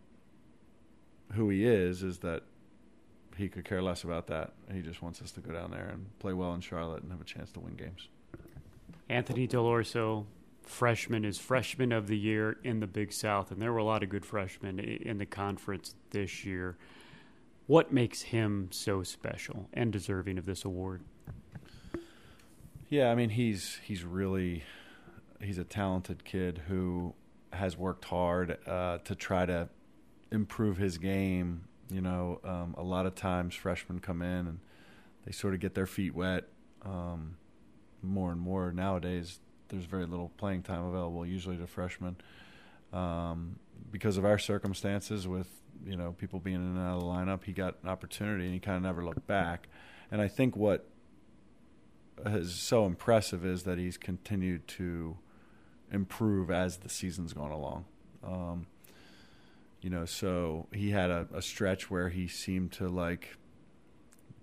who 1.32 1.48
he 1.48 1.64
is 1.64 2.02
is 2.02 2.18
that 2.18 2.42
he 3.36 3.48
could 3.48 3.64
care 3.64 3.82
less 3.82 4.04
about 4.04 4.26
that. 4.26 4.52
He 4.72 4.82
just 4.82 5.02
wants 5.02 5.22
us 5.22 5.30
to 5.32 5.40
go 5.40 5.52
down 5.52 5.70
there 5.70 5.88
and 5.92 6.06
play 6.18 6.32
well 6.32 6.52
in 6.54 6.60
Charlotte 6.60 7.02
and 7.02 7.10
have 7.10 7.20
a 7.20 7.24
chance 7.24 7.50
to 7.52 7.60
win 7.60 7.74
games. 7.74 8.08
Anthony 9.08 9.48
Dell'Orso, 9.48 10.26
freshman, 10.70 11.24
is 11.24 11.38
freshman 11.38 11.92
of 11.92 12.06
the 12.06 12.16
year 12.16 12.56
in 12.64 12.80
the 12.80 12.86
Big 12.86 13.12
South, 13.12 13.50
and 13.50 13.60
there 13.60 13.72
were 13.72 13.78
a 13.78 13.84
lot 13.84 14.02
of 14.02 14.08
good 14.08 14.24
freshmen 14.24 14.78
in 14.78 15.18
the 15.18 15.26
conference 15.26 15.94
this 16.10 16.44
year. 16.44 16.76
What 17.66 17.92
makes 17.92 18.22
him 18.22 18.68
so 18.70 19.02
special 19.02 19.68
and 19.72 19.92
deserving 19.92 20.38
of 20.38 20.46
this 20.46 20.64
award? 20.64 21.02
Yeah, 22.88 23.10
I 23.10 23.14
mean 23.14 23.30
he's 23.30 23.78
he's 23.84 24.02
really 24.02 24.64
he's 25.40 25.58
a 25.58 25.64
talented 25.64 26.24
kid 26.24 26.62
who 26.66 27.14
has 27.52 27.76
worked 27.76 28.04
hard 28.06 28.58
uh, 28.66 28.98
to 28.98 29.14
try 29.14 29.46
to 29.46 29.68
improve 30.32 30.78
his 30.78 30.98
game. 30.98 31.64
You 31.88 32.00
know, 32.00 32.40
um, 32.44 32.74
a 32.76 32.82
lot 32.82 33.06
of 33.06 33.14
times 33.14 33.54
freshmen 33.54 34.00
come 34.00 34.22
in 34.22 34.46
and 34.46 34.58
they 35.24 35.32
sort 35.32 35.54
of 35.54 35.60
get 35.60 35.74
their 35.74 35.86
feet 35.86 36.14
wet. 36.14 36.44
Um, 36.82 37.36
more 38.02 38.32
and 38.32 38.40
more 38.40 38.72
nowadays, 38.72 39.38
there's 39.70 39.84
very 39.84 40.06
little 40.06 40.30
playing 40.36 40.62
time 40.62 40.84
available 40.84 41.24
usually 41.24 41.56
to 41.56 41.66
freshmen 41.66 42.16
um, 42.92 43.56
because 43.90 44.16
of 44.16 44.24
our 44.24 44.38
circumstances 44.38 45.26
with 45.26 45.48
you 45.84 45.96
know 45.96 46.12
people 46.12 46.38
being 46.38 46.56
in 46.56 46.76
and 46.76 46.78
out 46.78 46.96
of 46.96 47.00
the 47.00 47.06
lineup. 47.06 47.44
He 47.44 47.52
got 47.52 47.76
an 47.82 47.88
opportunity 47.88 48.44
and 48.44 48.54
he 48.54 48.60
kind 48.60 48.76
of 48.76 48.82
never 48.82 49.04
looked 49.04 49.26
back. 49.26 49.68
And 50.10 50.20
I 50.20 50.28
think 50.28 50.56
what 50.56 50.86
is 52.26 52.54
so 52.54 52.86
impressive 52.86 53.44
is 53.44 53.62
that 53.62 53.78
he's 53.78 53.96
continued 53.96 54.66
to 54.68 55.16
improve 55.90 56.50
as 56.50 56.78
the 56.78 56.88
season's 56.88 57.32
gone 57.32 57.50
along. 57.50 57.84
Um, 58.22 58.66
you 59.80 59.90
know, 59.90 60.04
so 60.04 60.66
he 60.72 60.90
had 60.90 61.10
a, 61.10 61.26
a, 61.32 61.40
stretch 61.40 61.90
where 61.90 62.10
he 62.10 62.28
seemed 62.28 62.72
to 62.72 62.88
like 62.88 63.36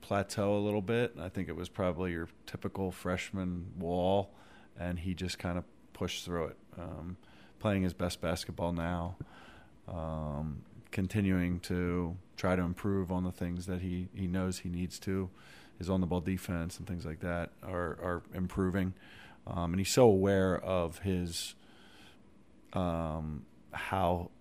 plateau 0.02 0.58
a 0.58 0.60
little 0.60 0.82
bit. 0.82 1.16
I 1.20 1.30
think 1.30 1.48
it 1.48 1.56
was 1.56 1.70
probably 1.70 2.12
your 2.12 2.28
typical 2.48 2.92
freshman 2.92 3.68
wall, 3.78 4.32
and 4.80 5.00
he 5.00 5.14
just 5.14 5.40
kind 5.40 5.58
of 5.58 5.64
pushed 5.94 6.26
through 6.26 6.46
it, 6.48 6.58
um, 6.78 7.18
playing 7.60 7.84
his 7.84 7.94
best 7.94 8.22
basketball 8.22 8.74
now, 8.74 9.16
um, 9.88 10.64
continuing 10.92 11.60
to 11.62 12.16
try 12.36 12.56
to 12.56 12.62
improve 12.62 13.12
on 13.12 13.24
the 13.24 13.32
things 13.32 13.66
that 13.66 13.82
he, 13.82 14.08
he 14.14 14.28
knows 14.28 14.60
he 14.60 14.70
needs 14.70 15.00
to. 15.00 15.30
His 15.78 15.90
on 15.90 16.02
the 16.02 16.08
ball 16.08 16.22
defense 16.22 16.80
and 16.80 16.88
things 16.88 17.06
like 17.06 17.20
that 17.20 17.52
are 17.62 18.00
are 18.02 18.24
improving, 18.34 18.96
um, 19.46 19.74
and 19.74 19.80
he's 19.80 19.92
so 19.92 20.06
aware 20.06 20.58
of 20.58 21.00
his 21.00 21.54
um, 22.74 23.46
how 23.72 24.32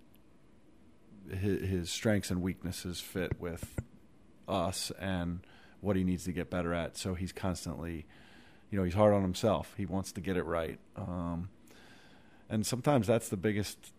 his, 1.29 1.69
his 1.69 1.89
strengths 1.89 2.31
and 2.31 2.41
weaknesses 2.41 2.99
fit 2.99 3.39
with 3.39 3.81
us 4.47 4.91
and 4.99 5.41
what 5.81 5.95
he 5.95 6.03
needs 6.03 6.23
to 6.25 6.31
get 6.31 6.49
better 6.49 6.73
at. 6.73 6.97
So 6.97 7.13
he's 7.13 7.31
constantly, 7.31 8.05
you 8.69 8.77
know, 8.77 8.83
he's 8.83 8.93
hard 8.93 9.13
on 9.13 9.21
himself. 9.21 9.73
He 9.77 9.85
wants 9.85 10.11
to 10.13 10.21
get 10.21 10.37
it 10.37 10.43
right, 10.43 10.79
um, 10.95 11.49
and 12.49 12.65
sometimes 12.65 13.07
that's 13.07 13.29
the 13.29 13.37
biggest 13.37 13.93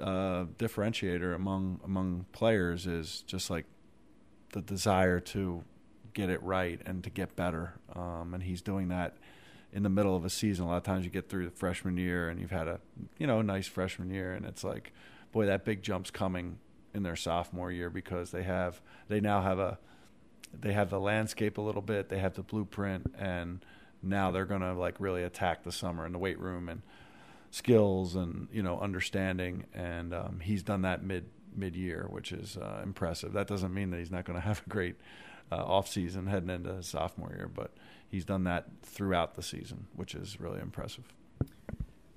uh, 0.00 0.44
differentiator 0.58 1.34
among 1.34 1.80
among 1.84 2.26
players 2.32 2.86
is 2.86 3.22
just 3.26 3.50
like 3.50 3.66
the 4.52 4.60
desire 4.60 5.20
to 5.20 5.64
get 6.14 6.30
it 6.30 6.42
right 6.42 6.80
and 6.86 7.04
to 7.04 7.10
get 7.10 7.36
better. 7.36 7.74
Um, 7.94 8.32
and 8.32 8.42
he's 8.42 8.62
doing 8.62 8.88
that 8.88 9.16
in 9.72 9.82
the 9.82 9.90
middle 9.90 10.16
of 10.16 10.24
a 10.24 10.30
season. 10.30 10.64
A 10.64 10.68
lot 10.68 10.78
of 10.78 10.82
times 10.82 11.04
you 11.04 11.10
get 11.10 11.28
through 11.28 11.44
the 11.44 11.50
freshman 11.54 11.98
year 11.98 12.30
and 12.30 12.40
you've 12.40 12.50
had 12.50 12.68
a 12.68 12.80
you 13.18 13.26
know 13.26 13.42
nice 13.42 13.66
freshman 13.66 14.10
year, 14.10 14.32
and 14.32 14.44
it's 14.46 14.64
like, 14.64 14.92
boy, 15.32 15.46
that 15.46 15.64
big 15.64 15.82
jump's 15.82 16.10
coming 16.10 16.58
in 16.94 17.02
their 17.02 17.16
sophomore 17.16 17.70
year 17.70 17.90
because 17.90 18.30
they 18.30 18.42
have 18.42 18.80
they 19.08 19.20
now 19.20 19.42
have 19.42 19.58
a 19.58 19.78
they 20.58 20.72
have 20.72 20.90
the 20.90 21.00
landscape 21.00 21.58
a 21.58 21.60
little 21.60 21.82
bit, 21.82 22.08
they 22.08 22.18
have 22.18 22.34
the 22.34 22.42
blueprint, 22.42 23.14
and 23.18 23.64
now 24.08 24.30
they're 24.30 24.46
going 24.46 24.62
to 24.62 24.72
like 24.72 24.96
really 24.98 25.22
attack 25.22 25.64
the 25.64 25.72
summer 25.72 26.06
in 26.06 26.12
the 26.12 26.18
weight 26.18 26.38
room 26.38 26.68
and 26.68 26.82
skills 27.50 28.16
and 28.16 28.48
you 28.52 28.62
know 28.62 28.78
understanding. 28.78 29.64
And 29.74 30.14
um, 30.14 30.40
he's 30.42 30.62
done 30.62 30.82
that 30.82 31.02
mid 31.02 31.26
mid 31.54 31.76
year, 31.76 32.06
which 32.10 32.32
is 32.32 32.56
uh, 32.56 32.80
impressive. 32.82 33.32
That 33.32 33.46
doesn't 33.46 33.72
mean 33.72 33.90
that 33.90 33.98
he's 33.98 34.10
not 34.10 34.24
going 34.24 34.38
to 34.40 34.46
have 34.46 34.62
a 34.66 34.68
great 34.68 34.96
uh, 35.50 35.56
off 35.56 35.88
season 35.88 36.26
heading 36.26 36.50
into 36.50 36.74
his 36.74 36.86
sophomore 36.86 37.30
year, 37.30 37.50
but 37.52 37.72
he's 38.08 38.24
done 38.24 38.44
that 38.44 38.66
throughout 38.82 39.34
the 39.34 39.42
season, 39.42 39.86
which 39.94 40.14
is 40.14 40.40
really 40.40 40.60
impressive. 40.60 41.04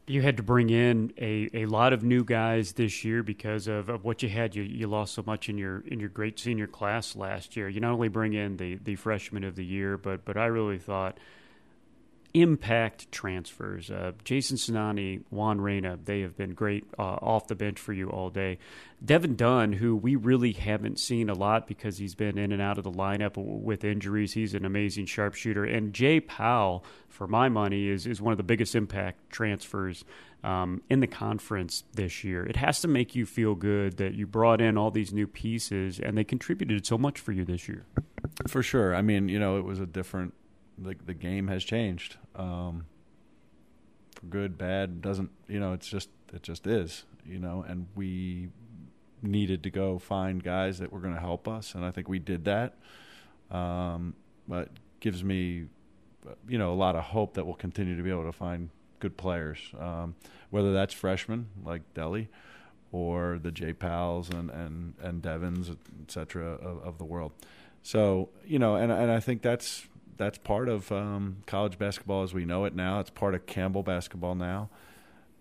You 0.08 0.24
had 0.24 0.38
to 0.38 0.44
bring 0.44 0.72
in 0.72 1.14
a, 1.20 1.50
a 1.54 1.66
lot 1.68 1.94
of 1.94 2.04
new 2.04 2.24
guys 2.24 2.74
this 2.74 3.06
year 3.06 3.22
because 3.22 3.68
of, 3.68 3.90
of 3.90 4.04
what 4.04 4.24
you 4.24 4.30
had. 4.30 4.56
You, 4.56 4.64
you 4.64 4.88
lost 4.88 5.14
so 5.14 5.24
much 5.24 5.50
in 5.50 5.58
your 5.58 5.82
in 5.82 6.00
your 6.00 6.10
great 6.10 6.40
senior 6.40 6.66
class 6.66 7.16
last 7.16 7.56
year. 7.56 7.70
You 7.70 7.80
not 7.80 7.92
only 7.92 8.08
bring 8.08 8.34
in 8.34 8.58
the, 8.58 8.76
the 8.84 8.96
freshman 8.96 9.44
of 9.44 9.56
the 9.56 9.66
year, 9.66 9.98
but 9.98 10.26
but 10.26 10.36
I 10.36 10.48
really 10.48 10.80
thought 10.80 11.20
impact 12.34 13.12
transfers. 13.12 13.90
Uh, 13.90 14.12
Jason 14.24 14.58
Sinani, 14.58 15.24
Juan 15.30 15.60
Reyna, 15.62 15.98
they 16.04 16.22
have 16.22 16.38
been 16.38 16.54
great 16.54 16.86
uh, 16.98 17.04
off 17.04 17.48
the 17.48 17.56
bench 17.56 17.80
for 17.80 17.94
you 17.94 18.10
all 18.10 18.30
day. 18.30 18.60
Devin 19.04 19.36
Dunn, 19.36 19.74
who 19.74 19.96
we 19.96 20.16
really 20.16 20.52
haven't 20.52 21.00
seen 21.00 21.30
a 21.30 21.34
lot 21.34 21.68
because 21.68 21.98
he's 21.98 22.16
been 22.16 22.38
in 22.38 22.52
and 22.52 22.62
out 22.62 22.78
of 22.78 22.84
the 22.84 22.92
lineup 22.92 23.34
with 23.38 23.84
injuries. 23.84 24.34
He's 24.34 24.54
an 24.54 24.66
amazing 24.66 25.06
sharpshooter. 25.06 25.64
And 25.64 25.94
Jay 25.94 26.20
Powell, 26.20 26.84
for 27.08 27.28
my 27.28 27.50
money, 27.50 27.88
is, 27.88 28.06
is 28.06 28.22
one 28.22 28.32
of 28.32 28.38
the 28.38 28.44
biggest 28.44 28.76
impact 28.76 29.30
transfers 29.30 30.04
um, 30.44 30.82
in 30.90 31.00
the 31.00 31.08
conference 31.08 31.84
this 31.94 32.24
year. 32.24 32.46
It 32.46 32.58
has 32.58 32.82
to 32.82 32.88
make 32.88 33.16
you 33.16 33.26
feel 33.26 33.56
good 33.56 33.98
that 33.98 34.14
you 34.14 34.28
brought 34.28 34.62
in 34.62 34.78
all 34.78 34.92
these 34.92 35.14
new 35.14 35.28
pieces 35.28 36.00
and 36.00 36.18
they 36.18 36.24
contributed 36.24 36.86
so 36.86 36.98
much 36.98 37.20
for 37.20 37.32
you 37.32 37.46
this 37.46 37.68
year. 37.68 37.86
For 38.48 38.64
sure. 38.64 38.96
I 38.96 39.02
mean, 39.02 39.30
you 39.30 39.40
know, 39.40 39.58
it 39.58 39.66
was 39.66 39.80
a 39.80 39.86
different 39.86 40.34
the 40.82 40.96
the 41.06 41.14
game 41.14 41.48
has 41.48 41.64
changed. 41.64 42.18
Um, 42.36 42.86
for 44.16 44.26
good, 44.28 44.58
bad, 44.58 45.02
doesn't 45.02 45.32
you 45.48 45.60
know? 45.60 45.74
It's 45.74 45.88
just 45.88 46.10
it 46.34 46.44
just 46.44 46.68
is, 46.68 47.06
you 47.26 47.40
know. 47.40 47.66
And 47.68 47.88
we 47.96 48.50
needed 49.22 49.64
to 49.64 49.70
go 49.70 50.00
find 50.00 50.44
guys 50.44 50.80
that 50.80 50.92
were 50.92 51.00
going 51.00 51.14
to 51.14 51.20
help 51.20 51.48
us, 51.48 51.76
and 51.76 51.86
I 51.86 51.92
think 51.92 52.08
we 52.08 52.20
did 52.20 52.46
that. 52.46 52.78
Um, 53.52 54.16
but 54.48 54.70
gives 55.00 55.24
me, 55.24 55.66
you 56.48 56.58
know, 56.58 56.74
a 56.74 56.76
lot 56.76 56.96
of 56.96 57.04
hope 57.04 57.36
that 57.36 57.46
we'll 57.46 57.56
continue 57.56 57.96
to 57.98 58.04
be 58.04 58.10
able 58.10 58.26
to 58.26 58.32
find 58.32 58.70
good 59.00 59.18
players, 59.18 59.60
um, 59.80 60.16
whether 60.50 60.74
that's 60.74 60.94
freshmen 60.94 61.48
like 61.64 61.94
Delly 61.94 62.28
or 62.92 63.40
the 63.42 63.52
J 63.52 63.74
Pals 63.74 64.30
and 64.30 64.50
and 64.50 64.94
and 65.02 65.22
Devins, 65.22 65.70
et 65.70 66.12
cetera, 66.12 66.54
of, 66.54 66.84
of 66.84 66.98
the 66.98 67.06
world. 67.06 67.32
So 67.82 68.30
you 68.46 68.60
know, 68.60 68.76
and 68.76 68.92
and 68.92 69.12
I 69.12 69.20
think 69.20 69.42
that's 69.42 69.88
that's 70.20 70.38
part 70.38 70.68
of 70.68 70.92
um, 70.92 71.38
college 71.48 71.80
basketball 71.80 72.24
as 72.24 72.34
we 72.34 72.44
know 72.46 72.66
it 72.66 72.76
now. 72.76 73.00
It's 73.00 73.10
part 73.10 73.34
of 73.34 73.46
Campbell 73.46 73.84
basketball 73.84 74.36
now, 74.36 74.70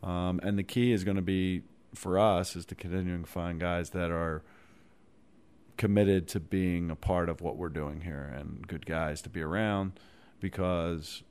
um, 0.03 0.41
and 0.43 0.57
the 0.57 0.63
key 0.63 0.93
is 0.93 1.05
going 1.05 1.17
to 1.17 1.23
be 1.23 1.63
for 1.95 2.19
us 2.19 2.55
is 2.55 2.65
to 2.67 2.75
continuing 2.75 3.25
to 3.25 3.29
find 3.29 3.59
guys 3.59 3.91
that 3.91 4.11
are 4.11 4.43
committed 5.77 6.29
to 6.29 6.41
being 6.41 6.91
a 6.91 6.97
part 6.97 7.29
of 7.29 7.41
what 7.41 7.57
we're 7.57 7.69
doing 7.69 8.03
here 8.03 8.33
and 8.37 8.67
good 8.69 8.87
guys 8.87 9.23
to 9.23 9.29
be 9.29 9.41
around 9.41 9.93
because 10.41 11.23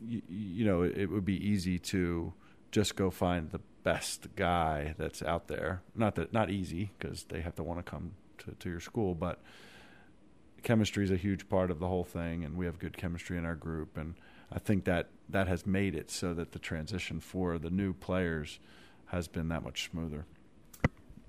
you, 0.00 0.22
you 0.28 0.64
know 0.64 0.82
it, 0.82 1.06
would 1.06 1.24
be 1.24 1.46
easy 1.46 1.78
to 1.78 2.32
just 2.70 2.96
go 2.96 3.10
find 3.10 3.50
the 3.50 3.60
best 3.82 4.28
guy 4.34 4.94
that's 4.96 5.22
out 5.22 5.48
there. 5.48 5.82
Not 5.94 6.14
that 6.14 6.32
not 6.32 6.48
easy 6.48 6.90
because 6.98 7.24
they 7.24 7.42
have 7.42 7.54
to 7.56 7.62
want 7.62 7.84
to 7.84 7.90
come 7.90 8.12
to, 8.38 8.52
to 8.52 8.70
your 8.70 8.80
school, 8.80 9.14
but 9.14 9.40
chemistry 10.62 11.04
is 11.04 11.10
a 11.10 11.16
huge 11.16 11.48
part 11.48 11.70
of 11.70 11.78
the 11.78 11.88
whole 11.88 12.04
thing, 12.04 12.44
and 12.44 12.56
we 12.56 12.66
have 12.66 12.78
good 12.78 12.96
chemistry 12.96 13.38
in 13.38 13.44
our 13.44 13.54
group. 13.54 13.96
And 13.96 14.14
I 14.50 14.58
think 14.58 14.84
that 14.84 15.08
that 15.28 15.48
has 15.48 15.66
made 15.66 15.94
it 15.94 16.10
so 16.10 16.34
that 16.34 16.52
the 16.52 16.58
transition 16.58 17.20
for 17.20 17.58
the 17.58 17.70
new 17.70 17.92
players 17.92 18.58
has 19.06 19.28
been 19.28 19.48
that 19.48 19.62
much 19.62 19.88
smoother. 19.90 20.24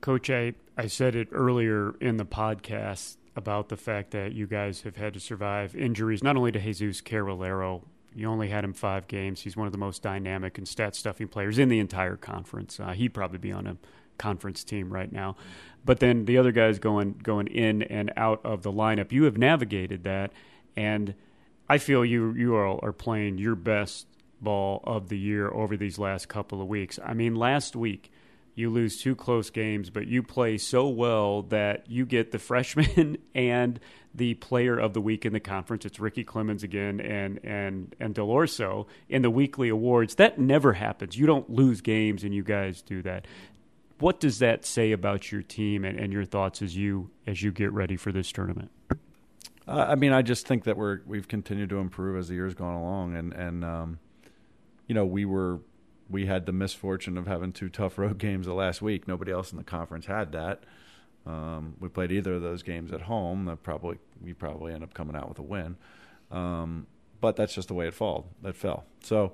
Coach, 0.02 0.30
I, 0.30 0.54
I 0.78 0.88
said 0.88 1.16
it 1.16 1.30
earlier 1.32 1.96
in 2.00 2.18
the 2.18 2.26
podcast. 2.26 3.18
about 3.36 3.70
the 3.70 3.78
fact 3.78 4.12
that 4.12 4.34
you 4.34 4.46
guys 4.46 4.82
have 4.82 4.96
had 4.96 5.14
to 5.14 5.20
survive 5.20 5.76
injuries, 5.76 6.22
not 6.22 6.38
only 6.38 6.52
to 6.52 6.60
Jesus 6.60 7.02
Carralero. 7.02 7.82
You 8.16 8.28
only 8.28 8.50
had 8.50 8.64
him 8.64 8.74
five 8.74 9.08
games. 9.08 9.42
He's 9.42 9.58
one 9.58 9.66
of 9.66 9.72
the 9.72 9.80
most 9.80 10.04
dynamic 10.04 10.60
and 10.60 10.68
stat 10.68 10.96
stuffing 10.96 11.28
players 11.28 11.58
in 11.58 11.68
the 11.68 11.80
entire 11.80 12.16
conference. 12.16 12.80
Uh, 12.80 12.92
he'd 12.92 13.10
probably 13.14 13.40
be 13.40 13.52
on 13.52 13.66
a 13.66 13.78
conference 14.18 14.64
team 14.64 14.92
right 14.92 15.12
now. 15.12 15.36
But 15.86 16.00
then 16.00 16.26
the 16.26 16.38
other 16.38 16.52
guys 16.52 16.80
going 16.80 17.20
going 17.24 17.48
in 17.48 17.84
and 17.84 18.12
out 18.16 18.42
of 18.46 18.64
the 18.64 18.72
lineup. 18.72 19.12
You 19.12 19.24
have 19.24 19.38
navigated 19.38 20.04
that, 20.04 20.32
and 20.76 21.14
I 21.68 21.78
feel 21.78 22.06
you 22.06 22.32
you 22.34 22.56
all 22.56 22.80
are 22.84 22.94
playing 22.94 23.38
your 23.38 23.56
best 23.56 24.08
ball 24.42 24.82
of 24.86 25.10
the 25.10 25.18
year 25.18 25.50
over 25.50 25.78
these 25.78 25.98
last 25.98 26.28
couple 26.28 26.62
of 26.62 26.68
weeks. 26.68 27.00
I 27.04 27.14
mean, 27.14 27.36
last 27.36 27.76
week 27.76 28.12
you 28.56 28.70
lose 28.70 29.02
two 29.02 29.16
close 29.16 29.50
games, 29.50 29.90
but 29.90 30.08
you 30.08 30.22
play 30.22 30.58
so 30.58 30.88
well 30.88 31.44
that 31.44 31.90
you 31.90 32.06
get 32.06 32.32
the 32.32 32.40
freshman 32.40 33.18
and 33.34 33.80
the 34.16 34.36
player 34.36 34.78
of 34.78 34.94
the 34.94 35.02
week 35.02 35.26
in 35.26 35.34
the 35.34 35.40
conference. 35.40 35.86
It's 35.86 36.00
Ricky 36.00 36.24
Clemons 36.24 36.64
again 36.64 37.00
and 37.00 37.40
and 37.44 37.96
and 38.00 38.14
Dell'Orso 38.14 38.86
in 39.10 39.22
the 39.24 39.32
weekly 39.32 39.70
awards. 39.70 40.16
That 40.16 40.38
never 40.38 40.74
happens. 40.74 41.18
You 41.18 41.26
don't 41.26 41.50
lose 41.50 41.82
games, 41.82 42.24
and 42.24 42.34
you 42.34 42.44
guys 42.44 42.82
do 42.82 43.02
that. 43.02 43.26
What 44.04 44.20
does 44.20 44.40
that 44.40 44.66
say 44.66 44.92
about 44.92 45.32
your 45.32 45.42
team 45.42 45.86
and, 45.86 45.98
and 45.98 46.12
your 46.12 46.26
thoughts 46.26 46.62
as 46.62 46.76
you 46.76 47.10
as 47.26 47.42
you 47.42 47.54
get 47.54 47.72
ready 47.72 47.96
for 47.96 48.12
this 48.12 48.34
tournament? 48.34 48.70
Uh, 49.66 49.86
I 49.88 49.96
mean, 49.96 50.12
I 50.12 50.22
just 50.22 50.46
think 50.46 50.66
that 50.66 50.76
we're 50.76 51.00
we've 51.06 51.30
continued 51.30 51.70
to 51.70 51.78
improve 51.78 52.18
as 52.18 52.28
the 52.28 52.34
years 52.34 52.54
gone 52.54 52.74
along, 52.74 53.16
and 53.16 53.32
and 53.32 53.64
um, 53.64 54.00
you 54.88 54.94
know 54.94 55.06
we 55.06 55.24
were 55.24 55.62
we 56.10 56.26
had 56.26 56.46
the 56.46 56.52
misfortune 56.52 57.18
of 57.18 57.28
having 57.28 57.54
two 57.54 57.70
tough 57.70 57.98
road 57.98 58.18
games 58.18 58.46
the 58.46 58.54
last 58.54 58.82
week. 58.82 59.08
Nobody 59.08 59.32
else 59.32 59.54
in 59.54 59.58
the 59.58 59.64
conference 59.64 60.06
had 60.08 60.34
that. 60.34 60.66
Um, 61.26 61.76
we 61.80 61.88
played 61.88 62.12
either 62.12 62.34
of 62.34 62.42
those 62.42 62.62
games 62.62 62.92
at 62.92 63.04
home. 63.04 63.46
That 63.46 63.64
probably 63.64 64.00
we 64.22 64.34
probably 64.34 64.74
end 64.74 64.84
up 64.84 64.94
coming 64.94 65.16
out 65.16 65.30
with 65.30 65.40
a 65.40 65.44
win. 65.44 65.78
Um, 66.30 66.88
but 67.22 67.38
that's 67.38 67.56
just 67.56 67.70
the 67.70 67.74
way 67.74 67.88
it 67.88 67.94
fell. 67.94 68.26
That 68.42 68.58
fell. 68.58 68.84
So, 69.02 69.32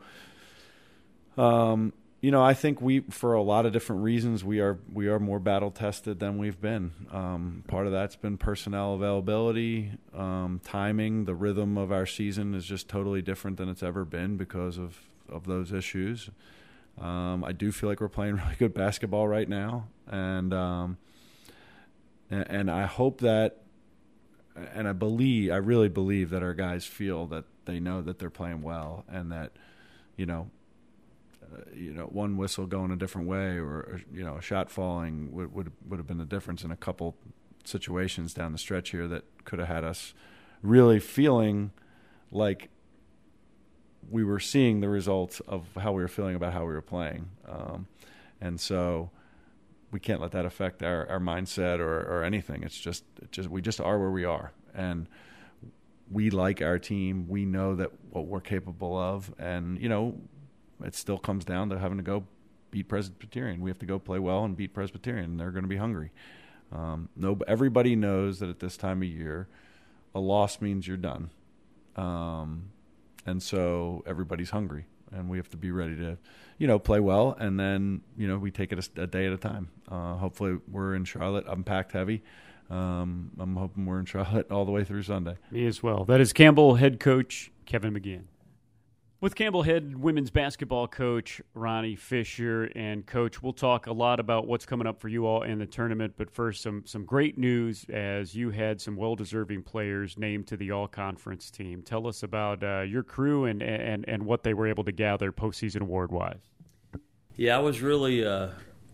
um, 1.39 1.91
you 2.21 2.31
know, 2.31 2.43
I 2.43 2.53
think 2.53 2.81
we, 2.81 2.99
for 2.99 3.33
a 3.33 3.41
lot 3.41 3.65
of 3.65 3.71
different 3.71 4.03
reasons, 4.03 4.43
we 4.43 4.59
are 4.59 4.77
we 4.91 5.07
are 5.07 5.19
more 5.19 5.39
battle 5.39 5.71
tested 5.71 6.19
than 6.19 6.37
we've 6.37 6.59
been. 6.59 6.91
Um, 7.11 7.63
part 7.67 7.85
of 7.85 7.93
that's 7.93 8.17
been 8.17 8.37
personnel 8.37 8.93
availability, 8.95 9.91
um, 10.13 10.59
timing. 10.63 11.25
The 11.25 11.35
rhythm 11.35 11.77
of 11.77 11.91
our 11.91 12.05
season 12.05 12.55
is 12.55 12.65
just 12.65 12.89
totally 12.89 13.21
different 13.21 13.57
than 13.57 13.69
it's 13.69 13.83
ever 13.83 14.03
been 14.03 14.35
because 14.35 14.77
of 14.77 14.97
of 15.29 15.45
those 15.45 15.71
issues. 15.71 16.29
Um, 16.99 17.45
I 17.45 17.53
do 17.53 17.71
feel 17.71 17.87
like 17.87 18.01
we're 18.01 18.09
playing 18.09 18.35
really 18.43 18.55
good 18.57 18.73
basketball 18.73 19.27
right 19.27 19.47
now, 19.47 19.87
and 20.07 20.53
um, 20.53 20.97
and, 22.29 22.49
and 22.49 22.71
I 22.71 22.85
hope 22.85 23.21
that, 23.21 23.61
and 24.73 24.87
I 24.87 24.93
believe, 24.93 25.51
I 25.51 25.57
really 25.57 25.89
believe 25.89 26.29
that 26.31 26.43
our 26.43 26.53
guys 26.53 26.85
feel 26.85 27.27
that 27.27 27.45
they 27.65 27.79
know 27.79 28.01
that 28.01 28.19
they're 28.19 28.29
playing 28.29 28.61
well, 28.61 29.05
and 29.07 29.31
that, 29.31 29.53
you 30.17 30.25
know, 30.25 30.49
you 31.73 31.93
know, 31.93 32.05
one 32.05 32.37
whistle 32.37 32.65
going 32.65 32.91
a 32.91 32.95
different 32.95 33.27
way, 33.27 33.57
or 33.57 34.01
you 34.11 34.23
know, 34.23 34.37
a 34.37 34.41
shot 34.41 34.69
falling 34.69 35.31
would 35.31 35.53
would 35.53 35.71
would 35.87 35.97
have 35.97 36.07
been 36.07 36.17
the 36.17 36.25
difference 36.25 36.63
in 36.63 36.71
a 36.71 36.75
couple 36.75 37.15
situations 37.63 38.33
down 38.33 38.51
the 38.51 38.57
stretch 38.57 38.89
here 38.91 39.07
that 39.07 39.23
could 39.45 39.59
have 39.59 39.67
had 39.67 39.83
us 39.83 40.13
really 40.61 40.99
feeling 40.99 41.71
like 42.31 42.69
we 44.09 44.23
were 44.23 44.39
seeing 44.39 44.79
the 44.79 44.89
results 44.89 45.39
of 45.41 45.67
how 45.77 45.91
we 45.91 46.01
were 46.01 46.07
feeling 46.07 46.35
about 46.35 46.53
how 46.53 46.61
we 46.61 46.73
were 46.73 46.81
playing. 46.81 47.29
Um, 47.47 47.87
and 48.41 48.59
so 48.59 49.11
we 49.91 49.99
can't 49.99 50.21
let 50.21 50.31
that 50.31 50.45
affect 50.45 50.83
our, 50.83 51.07
our 51.09 51.19
mindset 51.19 51.79
or, 51.79 51.99
or 52.01 52.23
anything. 52.23 52.63
It's 52.63 52.77
just, 52.77 53.03
it 53.21 53.31
just, 53.31 53.49
we 53.49 53.61
just 53.61 53.81
are 53.81 53.99
where 53.99 54.11
we 54.11 54.25
are. 54.25 54.51
And 54.73 55.07
we 56.11 56.29
like 56.29 56.61
our 56.61 56.79
team. 56.79 57.27
We 57.27 57.45
know 57.45 57.75
that 57.75 57.91
what 58.09 58.25
we're 58.25 58.41
capable 58.41 58.97
of. 58.97 59.33
And, 59.37 59.79
you 59.79 59.89
know, 59.89 60.19
it 60.83 60.95
still 60.95 61.17
comes 61.17 61.45
down 61.45 61.69
to 61.69 61.79
having 61.79 61.97
to 61.97 62.03
go 62.03 62.25
beat 62.71 62.87
Presbyterian. 62.87 63.61
We 63.61 63.69
have 63.69 63.79
to 63.79 63.85
go 63.85 63.99
play 63.99 64.19
well 64.19 64.43
and 64.43 64.55
beat 64.55 64.73
Presbyterian. 64.73 65.37
They're 65.37 65.51
going 65.51 65.63
to 65.63 65.69
be 65.69 65.77
hungry. 65.77 66.11
Um, 66.71 67.09
no, 67.15 67.37
everybody 67.47 67.95
knows 67.95 68.39
that 68.39 68.49
at 68.49 68.59
this 68.59 68.77
time 68.77 69.01
of 69.01 69.07
year, 69.07 69.47
a 70.13 70.19
loss 70.19 70.61
means 70.61 70.87
you're 70.87 70.97
done. 70.97 71.31
Um, 71.95 72.71
and 73.25 73.41
so 73.41 74.03
everybody's 74.05 74.51
hungry, 74.51 74.85
and 75.11 75.29
we 75.29 75.37
have 75.37 75.49
to 75.49 75.57
be 75.57 75.71
ready 75.71 75.95
to, 75.97 76.17
you 76.57 76.67
know, 76.67 76.79
play 76.79 76.99
well, 76.99 77.35
and 77.39 77.59
then 77.59 78.01
you 78.17 78.27
know 78.27 78.37
we 78.37 78.51
take 78.51 78.71
it 78.71 78.79
a, 78.97 79.03
a 79.03 79.07
day 79.07 79.25
at 79.25 79.33
a 79.33 79.37
time. 79.37 79.69
Uh, 79.89 80.15
hopefully, 80.15 80.59
we're 80.71 80.95
in 80.95 81.05
Charlotte. 81.05 81.45
I'm 81.47 81.63
packed 81.63 81.91
heavy. 81.91 82.23
Um, 82.69 83.31
I'm 83.39 83.55
hoping 83.55 83.85
we're 83.85 83.99
in 83.99 84.05
Charlotte 84.05 84.51
all 84.51 84.65
the 84.65 84.71
way 84.71 84.83
through 84.83 85.03
Sunday. 85.03 85.37
Me 85.51 85.65
as 85.65 85.81
well. 85.81 86.05
That 86.05 86.21
is 86.21 86.33
Campbell 86.33 86.75
head 86.75 86.99
coach 86.99 87.51
Kevin 87.65 87.93
McGeehan. 87.93 88.23
With 89.21 89.35
Campbell 89.35 89.63
head 89.63 89.97
women's 89.97 90.31
basketball 90.31 90.87
coach 90.87 91.41
Ronnie 91.53 91.97
Fisher 91.97 92.71
and 92.73 93.05
coach, 93.05 93.43
we'll 93.43 93.51
talk 93.51 93.87
a 93.87 93.91
lot 93.91 94.17
about 94.17 94.47
what's 94.47 94.65
coming 94.65 94.87
up 94.87 95.01
for 95.01 95.09
you 95.09 95.25
all 95.25 95.43
in 95.43 95.59
the 95.59 95.65
tournament. 95.65 96.13
But 96.15 96.31
first, 96.31 96.61
some 96.61 96.83
some 96.85 97.03
great 97.03 97.37
news 97.37 97.85
as 97.89 98.33
you 98.33 98.51
had 98.51 98.79
some 98.79 98.95
well 98.95 99.17
deserving 99.17 99.63
players 99.63 100.17
named 100.17 100.47
to 100.47 100.57
the 100.57 100.71
All 100.71 100.87
Conference 100.87 101.51
team. 101.51 101.81
Tell 101.81 102.07
us 102.07 102.23
about 102.23 102.63
uh, 102.63 102.83
your 102.83 103.03
crew 103.03 103.43
and, 103.43 103.61
and 103.61 104.07
and 104.07 104.23
what 104.23 104.43
they 104.43 104.53
were 104.53 104.67
able 104.67 104.85
to 104.85 104.93
gather 104.93 105.33
postseason 105.33 105.81
award 105.81 106.13
wise. 106.13 106.39
Yeah, 107.35 107.57
I 107.57 107.59
was 107.59 107.81
really. 107.81 108.25
Uh, 108.25 108.51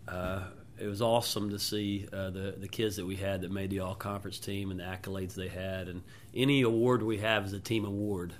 uh, 0.08 0.42
it 0.76 0.88
was 0.88 1.00
awesome 1.00 1.50
to 1.50 1.58
see 1.60 2.08
uh, 2.12 2.30
the 2.30 2.56
the 2.58 2.68
kids 2.68 2.96
that 2.96 3.06
we 3.06 3.14
had 3.14 3.42
that 3.42 3.52
made 3.52 3.70
the 3.70 3.78
All 3.78 3.94
Conference 3.94 4.40
team 4.40 4.72
and 4.72 4.80
the 4.80 4.84
accolades 4.84 5.36
they 5.36 5.46
had, 5.46 5.86
and 5.86 6.02
any 6.34 6.62
award 6.62 7.04
we 7.04 7.18
have 7.18 7.46
is 7.46 7.52
a 7.52 7.60
team 7.60 7.84
award. 7.84 8.32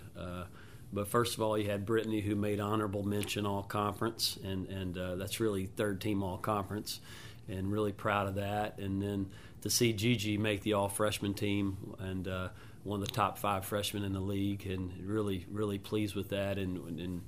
But 0.96 1.08
first 1.08 1.34
of 1.34 1.42
all, 1.42 1.58
you 1.58 1.68
had 1.68 1.84
Brittany, 1.84 2.22
who 2.22 2.34
made 2.34 2.58
honorable 2.58 3.02
mention 3.02 3.44
all 3.44 3.62
conference, 3.62 4.38
and 4.42 4.66
and 4.68 4.96
uh, 4.96 5.16
that's 5.16 5.40
really 5.40 5.66
third 5.66 6.00
team 6.00 6.22
all 6.22 6.38
conference, 6.38 7.00
and 7.48 7.70
really 7.70 7.92
proud 7.92 8.28
of 8.28 8.36
that. 8.36 8.78
And 8.78 9.02
then 9.02 9.26
to 9.60 9.68
see 9.68 9.92
Gigi 9.92 10.38
make 10.38 10.62
the 10.62 10.72
all 10.72 10.88
freshman 10.88 11.34
team 11.34 11.94
and 11.98 12.26
uh, 12.26 12.48
one 12.82 13.02
of 13.02 13.08
the 13.08 13.12
top 13.12 13.36
five 13.36 13.66
freshmen 13.66 14.04
in 14.04 14.14
the 14.14 14.20
league, 14.20 14.66
and 14.66 14.90
really 15.06 15.44
really 15.52 15.78
pleased 15.78 16.16
with 16.16 16.30
that, 16.30 16.58
and 16.58 16.98
and. 16.98 17.22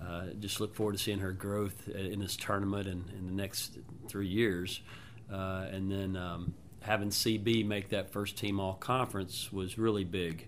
Uh, 0.00 0.26
just 0.38 0.60
look 0.60 0.76
forward 0.76 0.92
to 0.92 0.98
seeing 0.98 1.18
her 1.18 1.32
growth 1.32 1.88
in 1.88 2.20
this 2.20 2.36
tournament 2.36 2.86
and 2.86 3.10
in 3.18 3.26
the 3.26 3.32
next 3.32 3.76
three 4.06 4.28
years. 4.28 4.80
Uh, 5.28 5.66
and 5.72 5.90
then 5.90 6.16
um, 6.16 6.54
having 6.82 7.10
CB 7.10 7.66
make 7.66 7.88
that 7.88 8.12
first 8.12 8.38
team 8.38 8.60
all 8.60 8.74
conference 8.74 9.52
was 9.52 9.76
really 9.76 10.04
big. 10.04 10.46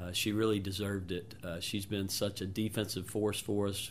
Uh, 0.00 0.12
she 0.12 0.32
really 0.32 0.58
deserved 0.58 1.12
it. 1.12 1.34
Uh, 1.44 1.60
she's 1.60 1.86
been 1.86 2.08
such 2.08 2.40
a 2.40 2.46
defensive 2.46 3.06
force 3.06 3.40
for 3.40 3.66
us, 3.66 3.90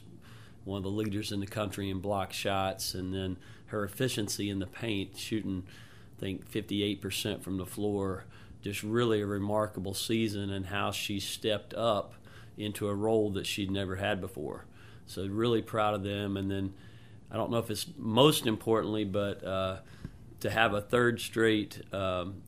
one 0.64 0.78
of 0.78 0.84
the 0.84 0.90
leaders 0.90 1.32
in 1.32 1.40
the 1.40 1.48
country 1.48 1.90
in 1.90 2.00
block 2.00 2.34
shots, 2.34 2.94
and 2.94 3.14
then 3.14 3.38
her 3.68 3.84
efficiency 3.84 4.50
in 4.50 4.60
the 4.60 4.68
paint, 4.68 5.18
shooting, 5.18 5.64
I 6.18 6.20
think, 6.20 6.50
58% 6.50 7.42
from 7.42 7.58
the 7.58 7.66
floor. 7.66 8.26
Just 8.62 8.84
really 8.84 9.22
a 9.22 9.26
remarkable 9.26 9.94
season 9.94 10.50
and 10.50 10.66
how 10.66 10.92
she 10.92 11.20
stepped 11.20 11.74
up 11.74 12.16
into 12.58 12.90
a 12.90 12.96
role 12.96 13.30
that 13.32 13.46
she'd 13.46 13.72
never 13.72 13.96
had 13.96 14.20
before. 14.20 14.66
So, 15.06 15.26
really 15.26 15.62
proud 15.62 15.94
of 15.94 16.04
them. 16.04 16.36
And 16.36 16.52
then, 16.52 16.74
I 17.32 17.38
don't 17.38 17.52
know 17.52 17.60
if 17.60 17.70
it's 17.72 17.86
most 17.98 18.46
importantly, 18.46 19.06
but 19.06 19.44
uh, 19.46 19.78
to 20.42 20.50
have 20.50 20.74
a 20.74 20.82
third 20.82 21.22
straight 21.22 21.82
um, 21.94 22.42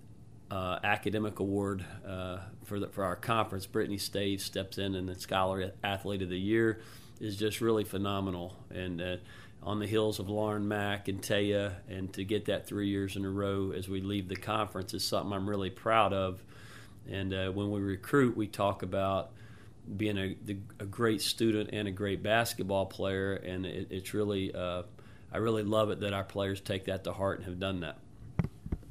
uh, 0.49 0.79
academic 0.83 1.39
award 1.39 1.85
uh, 2.05 2.39
for 2.71 2.79
the, 2.79 2.87
for 2.87 3.03
our 3.03 3.17
conference. 3.17 3.65
Brittany 3.65 3.97
Stave 3.97 4.41
steps 4.41 4.77
in 4.77 4.95
and 4.95 5.09
the 5.09 5.19
Scholar 5.19 5.73
Athlete 5.83 6.21
of 6.21 6.29
the 6.29 6.39
Year 6.39 6.79
is 7.19 7.35
just 7.35 7.59
really 7.59 7.83
phenomenal. 7.83 8.55
And 8.73 9.01
uh, 9.01 9.17
on 9.61 9.79
the 9.79 9.87
heels 9.87 10.19
of 10.19 10.29
Lauren 10.29 10.69
Mack 10.69 11.09
and 11.09 11.21
Taya, 11.21 11.73
and 11.89 12.13
to 12.13 12.23
get 12.23 12.45
that 12.45 12.65
three 12.65 12.87
years 12.87 13.17
in 13.17 13.25
a 13.25 13.29
row 13.29 13.73
as 13.75 13.89
we 13.89 13.99
leave 13.99 14.29
the 14.29 14.37
conference 14.37 14.93
is 14.93 15.03
something 15.03 15.33
I'm 15.33 15.49
really 15.49 15.69
proud 15.69 16.13
of. 16.13 16.41
And 17.11 17.33
uh, 17.33 17.51
when 17.51 17.71
we 17.71 17.81
recruit, 17.81 18.37
we 18.37 18.47
talk 18.47 18.83
about 18.83 19.31
being 19.97 20.17
a, 20.17 20.37
a, 20.79 20.85
great 20.85 21.21
student 21.21 21.71
and 21.73 21.89
a 21.89 21.91
great 21.91 22.23
basketball 22.23 22.85
player, 22.85 23.33
and 23.33 23.65
it, 23.65 23.87
it's 23.89 24.13
really 24.13 24.55
uh, 24.55 24.83
I 25.33 25.39
really 25.39 25.63
love 25.63 25.89
it 25.89 25.99
that 26.01 26.13
our 26.13 26.23
players 26.23 26.61
take 26.61 26.85
that 26.85 27.03
to 27.03 27.11
heart 27.11 27.39
and 27.39 27.47
have 27.47 27.59
done 27.59 27.81
that. 27.81 27.97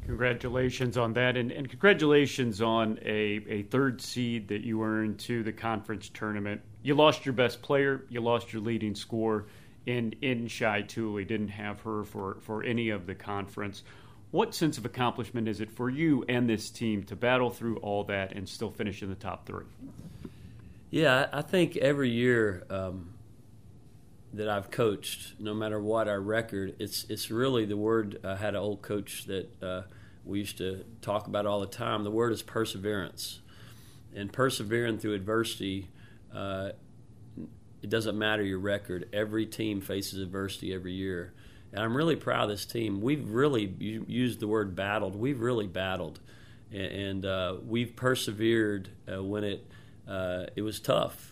Congratulations 0.06 0.96
on 0.96 1.12
that, 1.14 1.36
and, 1.36 1.52
and 1.52 1.68
congratulations 1.68 2.60
on 2.60 2.98
a, 3.04 3.40
a 3.48 3.62
third 3.64 4.00
seed 4.00 4.48
that 4.48 4.62
you 4.62 4.82
earned 4.82 5.18
to 5.20 5.42
the 5.42 5.52
conference 5.52 6.10
tournament. 6.12 6.62
You 6.82 6.94
lost 6.94 7.24
your 7.24 7.32
best 7.32 7.62
player, 7.62 8.04
you 8.08 8.20
lost 8.20 8.52
your 8.52 8.62
leading 8.62 8.94
scorer 8.94 9.46
in 9.86 10.14
in 10.20 10.48
Shy 10.48 10.82
Tooley. 10.82 11.24
Didn't 11.24 11.48
have 11.48 11.80
her 11.82 12.04
for, 12.04 12.38
for 12.40 12.64
any 12.64 12.90
of 12.90 13.06
the 13.06 13.14
conference. 13.14 13.82
What 14.30 14.54
sense 14.54 14.78
of 14.78 14.84
accomplishment 14.84 15.48
is 15.48 15.60
it 15.60 15.70
for 15.70 15.90
you 15.90 16.24
and 16.28 16.48
this 16.48 16.70
team 16.70 17.02
to 17.04 17.16
battle 17.16 17.50
through 17.50 17.78
all 17.78 18.04
that 18.04 18.32
and 18.32 18.48
still 18.48 18.70
finish 18.70 19.02
in 19.02 19.08
the 19.08 19.16
top 19.16 19.44
three? 19.46 19.64
Yeah, 20.90 21.28
I 21.32 21.42
think 21.42 21.76
every 21.76 22.10
year 22.10 22.64
um, 22.70 23.14
that 24.32 24.48
I've 24.48 24.70
coached, 24.70 25.34
no 25.40 25.54
matter 25.54 25.80
what 25.80 26.08
our 26.08 26.20
record, 26.20 26.76
it's 26.78 27.04
it's 27.08 27.30
really 27.30 27.64
the 27.64 27.76
word. 27.76 28.18
I 28.24 28.36
had 28.36 28.54
an 28.54 28.60
old 28.60 28.82
coach 28.82 29.24
that 29.26 29.62
uh, 29.62 29.82
we 30.24 30.38
used 30.38 30.58
to 30.58 30.84
talk 31.02 31.26
about 31.26 31.46
all 31.46 31.60
the 31.60 31.66
time. 31.66 32.04
The 32.04 32.10
word 32.10 32.32
is 32.32 32.42
perseverance, 32.42 33.40
and 34.14 34.32
persevering 34.32 34.98
through 34.98 35.14
adversity. 35.14 35.88
Uh, 36.34 36.70
it 37.82 37.88
doesn't 37.90 38.16
matter 38.18 38.42
your 38.42 38.58
record. 38.58 39.08
Every 39.12 39.46
team 39.46 39.80
faces 39.80 40.20
adversity 40.20 40.72
every 40.72 40.92
year, 40.92 41.32
and 41.72 41.82
I'm 41.82 41.96
really 41.96 42.16
proud 42.16 42.44
of 42.44 42.50
this 42.50 42.66
team. 42.66 43.00
We've 43.00 43.28
really 43.28 43.74
used 43.78 44.38
the 44.38 44.46
word 44.46 44.76
battled. 44.76 45.16
We've 45.16 45.40
really 45.40 45.66
battled, 45.66 46.20
and, 46.70 47.24
uh, 47.24 47.56
we've 47.66 47.96
persevered 47.96 48.90
uh, 49.12 49.22
when 49.24 49.44
it 49.44 49.66
uh, 50.06 50.46
it 50.54 50.62
was 50.62 50.78
tough. 50.78 51.29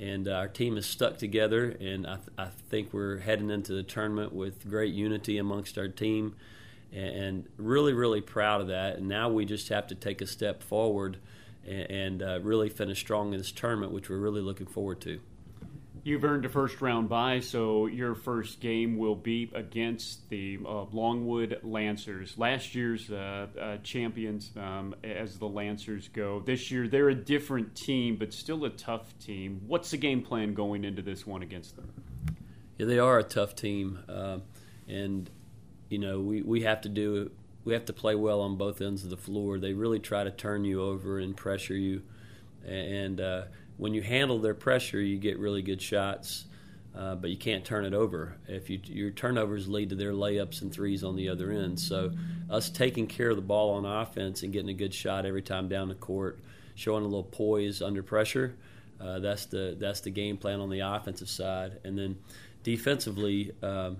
And 0.00 0.28
our 0.28 0.48
team 0.48 0.78
is 0.78 0.86
stuck 0.86 1.18
together, 1.18 1.76
and 1.78 2.06
I, 2.06 2.16
th- 2.16 2.28
I 2.38 2.46
think 2.70 2.94
we're 2.94 3.18
heading 3.18 3.50
into 3.50 3.74
the 3.74 3.82
tournament 3.82 4.32
with 4.32 4.66
great 4.66 4.94
unity 4.94 5.36
amongst 5.36 5.76
our 5.76 5.88
team 5.88 6.36
and 6.90 7.44
really, 7.58 7.92
really 7.92 8.22
proud 8.22 8.62
of 8.62 8.68
that. 8.68 8.96
And 8.96 9.08
now 9.08 9.28
we 9.28 9.44
just 9.44 9.68
have 9.68 9.86
to 9.88 9.94
take 9.94 10.22
a 10.22 10.26
step 10.26 10.62
forward 10.62 11.18
and, 11.66 11.90
and 11.90 12.22
uh, 12.22 12.40
really 12.42 12.70
finish 12.70 12.98
strong 12.98 13.32
in 13.32 13.38
this 13.38 13.52
tournament, 13.52 13.92
which 13.92 14.08
we're 14.08 14.16
really 14.16 14.40
looking 14.40 14.66
forward 14.66 15.02
to. 15.02 15.20
You've 16.02 16.24
earned 16.24 16.46
a 16.46 16.48
first 16.48 16.80
round 16.80 17.10
bye, 17.10 17.40
so 17.40 17.86
your 17.86 18.14
first 18.14 18.60
game 18.60 18.96
will 18.96 19.14
be 19.14 19.50
against 19.54 20.30
the 20.30 20.58
uh, 20.64 20.84
Longwood 20.84 21.60
Lancers, 21.62 22.38
last 22.38 22.74
year's 22.74 23.10
uh, 23.10 23.46
uh, 23.60 23.76
champions 23.82 24.50
um, 24.56 24.94
as 25.04 25.38
the 25.38 25.46
Lancers 25.46 26.08
go. 26.08 26.40
This 26.40 26.70
year, 26.70 26.88
they're 26.88 27.10
a 27.10 27.14
different 27.14 27.74
team, 27.74 28.16
but 28.16 28.32
still 28.32 28.64
a 28.64 28.70
tough 28.70 29.12
team. 29.18 29.60
What's 29.66 29.90
the 29.90 29.98
game 29.98 30.22
plan 30.22 30.54
going 30.54 30.84
into 30.84 31.02
this 31.02 31.26
one 31.26 31.42
against 31.42 31.76
them? 31.76 31.92
Yeah, 32.78 32.86
they 32.86 32.98
are 32.98 33.18
a 33.18 33.24
tough 33.24 33.54
team, 33.54 33.98
uh, 34.08 34.38
and 34.88 35.28
you 35.90 35.98
know, 35.98 36.20
we, 36.20 36.40
we 36.40 36.62
have 36.62 36.80
to 36.82 36.88
do 36.88 37.30
we 37.64 37.74
have 37.74 37.84
to 37.84 37.92
play 37.92 38.14
well 38.14 38.40
on 38.40 38.56
both 38.56 38.80
ends 38.80 39.04
of 39.04 39.10
the 39.10 39.18
floor. 39.18 39.58
They 39.58 39.74
really 39.74 39.98
try 39.98 40.24
to 40.24 40.30
turn 40.30 40.64
you 40.64 40.82
over 40.82 41.18
and 41.18 41.36
pressure 41.36 41.76
you, 41.76 42.00
and 42.66 43.20
uh, 43.20 43.42
when 43.80 43.94
you 43.94 44.02
handle 44.02 44.38
their 44.38 44.54
pressure, 44.54 45.00
you 45.00 45.16
get 45.16 45.38
really 45.38 45.62
good 45.62 45.80
shots. 45.80 46.44
Uh, 46.92 47.14
but 47.14 47.30
you 47.30 47.36
can't 47.36 47.64
turn 47.64 47.84
it 47.84 47.94
over. 47.94 48.36
If 48.48 48.68
you, 48.68 48.80
your 48.84 49.12
turnovers 49.12 49.68
lead 49.68 49.90
to 49.90 49.94
their 49.94 50.12
layups 50.12 50.62
and 50.62 50.72
threes 50.72 51.04
on 51.04 51.14
the 51.14 51.28
other 51.28 51.52
end, 51.52 51.78
so 51.78 52.10
us 52.50 52.68
taking 52.68 53.06
care 53.06 53.30
of 53.30 53.36
the 53.36 53.42
ball 53.42 53.74
on 53.74 53.84
offense 53.84 54.42
and 54.42 54.52
getting 54.52 54.70
a 54.70 54.74
good 54.74 54.92
shot 54.92 55.24
every 55.24 55.40
time 55.40 55.68
down 55.68 55.88
the 55.88 55.94
court, 55.94 56.40
showing 56.74 57.04
a 57.04 57.06
little 57.06 57.22
poise 57.22 57.80
under 57.80 58.02
pressure, 58.02 58.56
uh, 59.00 59.20
that's 59.20 59.46
the 59.46 59.76
that's 59.78 60.00
the 60.00 60.10
game 60.10 60.36
plan 60.36 60.58
on 60.58 60.68
the 60.68 60.80
offensive 60.80 61.28
side. 61.28 61.78
And 61.84 61.96
then 61.96 62.18
defensively, 62.64 63.52
um, 63.62 63.98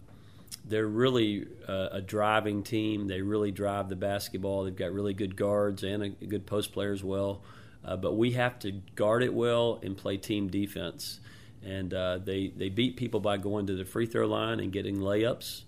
they're 0.65 0.89
really 0.89 1.47
uh, 1.69 1.91
a 1.93 2.01
driving 2.01 2.65
team. 2.65 3.07
They 3.07 3.23
really 3.23 3.53
drive 3.53 3.89
the 3.89 3.97
basketball. 3.97 4.65
They've 4.65 4.75
got 4.75 4.93
really 4.93 5.15
good 5.15 5.37
guards 5.37 5.85
and 5.85 6.03
a 6.03 6.09
good 6.09 6.45
post 6.45 6.73
player 6.73 6.93
as 6.93 7.05
well. 7.05 7.43
Uh, 7.85 7.97
but 7.97 8.15
we 8.17 8.33
have 8.33 8.59
to 8.61 8.73
guard 8.95 9.23
it 9.23 9.33
well 9.33 9.81
and 9.83 9.97
play 9.97 10.17
team 10.17 10.49
defense. 10.49 11.21
And 11.63 11.93
uh, 11.93 12.19
they 12.19 12.49
they 12.49 12.69
beat 12.71 12.97
people 12.97 13.21
by 13.21 13.37
going 13.37 13.67
to 13.67 13.75
the 13.75 13.85
free 13.85 14.07
throw 14.07 14.27
line 14.27 14.61
and 14.61 14.73
getting 14.73 14.97
layups, 14.97 15.63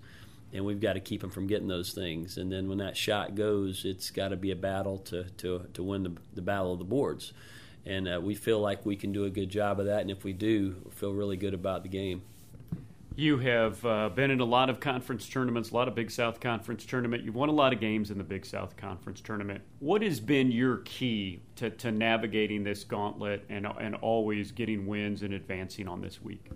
and 0.52 0.64
we've 0.64 0.80
got 0.80 0.94
to 0.94 1.00
keep 1.00 1.20
them 1.20 1.30
from 1.30 1.46
getting 1.46 1.68
those 1.68 1.92
things. 1.92 2.38
And 2.38 2.50
then 2.50 2.68
when 2.68 2.78
that 2.78 2.96
shot 2.96 3.34
goes, 3.34 3.84
it's 3.84 4.10
got 4.10 4.28
to 4.28 4.36
be 4.36 4.50
a 4.50 4.56
battle 4.56 4.98
to 4.98 5.24
to 5.24 5.66
to 5.74 5.82
win 5.82 6.02
the, 6.02 6.12
the 6.34 6.42
battle 6.42 6.72
of 6.72 6.78
the 6.78 6.84
boards. 6.86 7.34
And 7.84 8.08
uh, 8.08 8.20
we 8.22 8.34
feel 8.34 8.60
like 8.60 8.86
we 8.86 8.96
can 8.96 9.12
do 9.12 9.24
a 9.24 9.30
good 9.30 9.50
job 9.50 9.80
of 9.80 9.86
that. 9.86 10.00
And 10.00 10.10
if 10.10 10.24
we 10.24 10.32
do, 10.32 10.76
we 10.84 10.92
feel 10.92 11.12
really 11.12 11.36
good 11.36 11.52
about 11.52 11.82
the 11.82 11.88
game. 11.88 12.22
You 13.14 13.38
have 13.38 13.84
uh, 13.84 14.08
been 14.08 14.30
in 14.30 14.40
a 14.40 14.44
lot 14.44 14.70
of 14.70 14.80
conference 14.80 15.28
tournaments, 15.28 15.70
a 15.70 15.74
lot 15.74 15.86
of 15.86 15.94
Big 15.94 16.10
South 16.10 16.40
Conference 16.40 16.86
tournament. 16.86 17.24
You've 17.24 17.34
won 17.34 17.50
a 17.50 17.52
lot 17.52 17.72
of 17.72 17.80
games 17.80 18.10
in 18.10 18.16
the 18.16 18.24
Big 18.24 18.46
South 18.46 18.76
Conference 18.76 19.20
tournament. 19.20 19.60
What 19.80 20.00
has 20.02 20.18
been 20.18 20.50
your 20.50 20.78
key 20.78 21.42
to, 21.56 21.68
to 21.70 21.92
navigating 21.92 22.64
this 22.64 22.84
gauntlet 22.84 23.44
and, 23.50 23.66
and 23.78 23.96
always 23.96 24.50
getting 24.50 24.86
wins 24.86 25.22
and 25.22 25.34
advancing 25.34 25.88
on 25.88 26.00
this 26.00 26.22
week? 26.22 26.46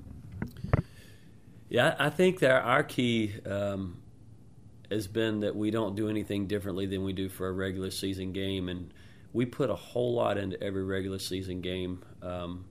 Yeah, 1.69 1.95
I 1.99 2.09
think 2.09 2.39
that 2.39 2.63
our 2.63 2.83
key 2.83 3.35
um, 3.45 3.99
has 4.91 5.07
been 5.07 5.41
that 5.41 5.55
we 5.55 5.71
don't 5.71 5.95
do 5.95 6.09
anything 6.09 6.47
differently 6.47 6.87
than 6.87 7.05
we 7.05 7.13
do 7.13 7.29
for 7.29 7.49
a 7.49 7.53
regular 7.53 7.91
season 7.91 8.33
game, 8.33 8.71
and 8.71 8.95
we 9.33 9.45
put 9.45 9.69
a 9.69 9.75
whole 9.75 10.15
lot 10.15 10.39
into 10.39 10.63
every 10.63 10.85
regular 10.85 11.19
season 11.19 11.61
game. 11.61 12.03
Um, 12.23 12.65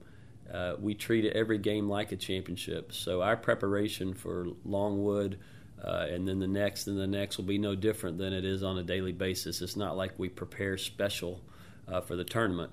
uh, 0.52 0.74
we 0.78 0.94
treat 0.94 1.24
every 1.32 1.58
game 1.58 1.88
like 1.88 2.12
a 2.12 2.16
championship. 2.16 2.92
So 2.92 3.22
our 3.22 3.36
preparation 3.36 4.14
for 4.14 4.46
Longwood 4.64 5.38
uh, 5.82 6.06
and 6.10 6.26
then 6.26 6.38
the 6.38 6.46
next 6.46 6.86
and 6.86 6.98
the 6.98 7.06
next 7.06 7.36
will 7.36 7.44
be 7.44 7.58
no 7.58 7.74
different 7.74 8.18
than 8.18 8.32
it 8.32 8.44
is 8.44 8.62
on 8.62 8.78
a 8.78 8.82
daily 8.82 9.12
basis. 9.12 9.60
It's 9.60 9.76
not 9.76 9.96
like 9.96 10.18
we 10.18 10.28
prepare 10.28 10.78
special 10.78 11.42
uh, 11.86 12.00
for 12.00 12.16
the 12.16 12.24
tournament. 12.24 12.72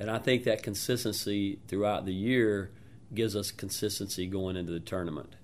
And 0.00 0.10
I 0.10 0.18
think 0.18 0.44
that 0.44 0.62
consistency 0.62 1.58
throughout 1.68 2.06
the 2.06 2.14
year 2.14 2.70
gives 3.14 3.36
us 3.36 3.50
consistency 3.50 4.26
going 4.26 4.56
into 4.56 4.72
the 4.72 4.80
tournament. 4.80 5.34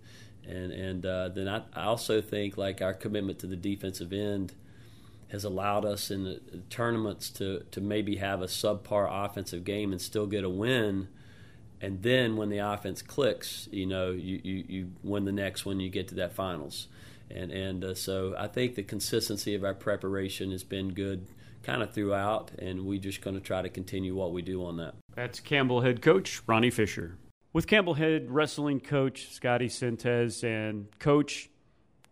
And 0.46 0.72
and 0.72 1.06
uh, 1.06 1.28
then 1.28 1.48
I, 1.48 1.62
I 1.74 1.84
also 1.84 2.20
think 2.20 2.56
like 2.56 2.80
our 2.80 2.94
commitment 2.94 3.38
to 3.40 3.46
the 3.46 3.56
defensive 3.56 4.12
end 4.12 4.54
has 5.28 5.44
allowed 5.44 5.84
us 5.84 6.10
in 6.10 6.24
the 6.24 6.40
tournaments 6.70 7.30
to 7.30 7.64
to 7.70 7.80
maybe 7.80 8.16
have 8.16 8.42
a 8.42 8.46
subpar 8.46 9.08
offensive 9.10 9.64
game 9.64 9.92
and 9.92 10.00
still 10.00 10.26
get 10.26 10.44
a 10.44 10.50
win 10.50 11.08
and 11.84 12.02
then 12.02 12.36
when 12.36 12.48
the 12.48 12.58
offense 12.58 13.02
clicks, 13.02 13.68
you 13.70 13.84
know, 13.84 14.10
you, 14.10 14.40
you, 14.42 14.64
you 14.66 14.90
win 15.02 15.26
the 15.26 15.32
next 15.32 15.66
one, 15.66 15.80
you 15.80 15.90
get 15.90 16.08
to 16.08 16.14
that 16.14 16.32
finals. 16.32 16.88
And, 17.30 17.52
and 17.52 17.84
uh, 17.84 17.94
so 17.94 18.34
I 18.38 18.46
think 18.46 18.74
the 18.74 18.82
consistency 18.82 19.54
of 19.54 19.64
our 19.64 19.74
preparation 19.74 20.50
has 20.52 20.64
been 20.64 20.94
good 20.94 21.26
kind 21.62 21.82
of 21.82 21.92
throughout, 21.92 22.52
and 22.58 22.86
we're 22.86 23.00
just 23.00 23.20
going 23.20 23.36
to 23.36 23.42
try 23.42 23.60
to 23.60 23.68
continue 23.68 24.14
what 24.14 24.32
we 24.32 24.40
do 24.40 24.64
on 24.64 24.78
that. 24.78 24.94
That's 25.14 25.40
Campbell 25.40 25.82
head 25.82 26.00
coach 26.00 26.40
Ronnie 26.46 26.70
Fisher. 26.70 27.18
With 27.52 27.66
Campbell 27.66 27.94
head 27.94 28.30
wrestling 28.30 28.80
coach 28.80 29.28
Scotty 29.30 29.68
Sintez, 29.68 30.42
and 30.42 30.86
coach, 30.98 31.50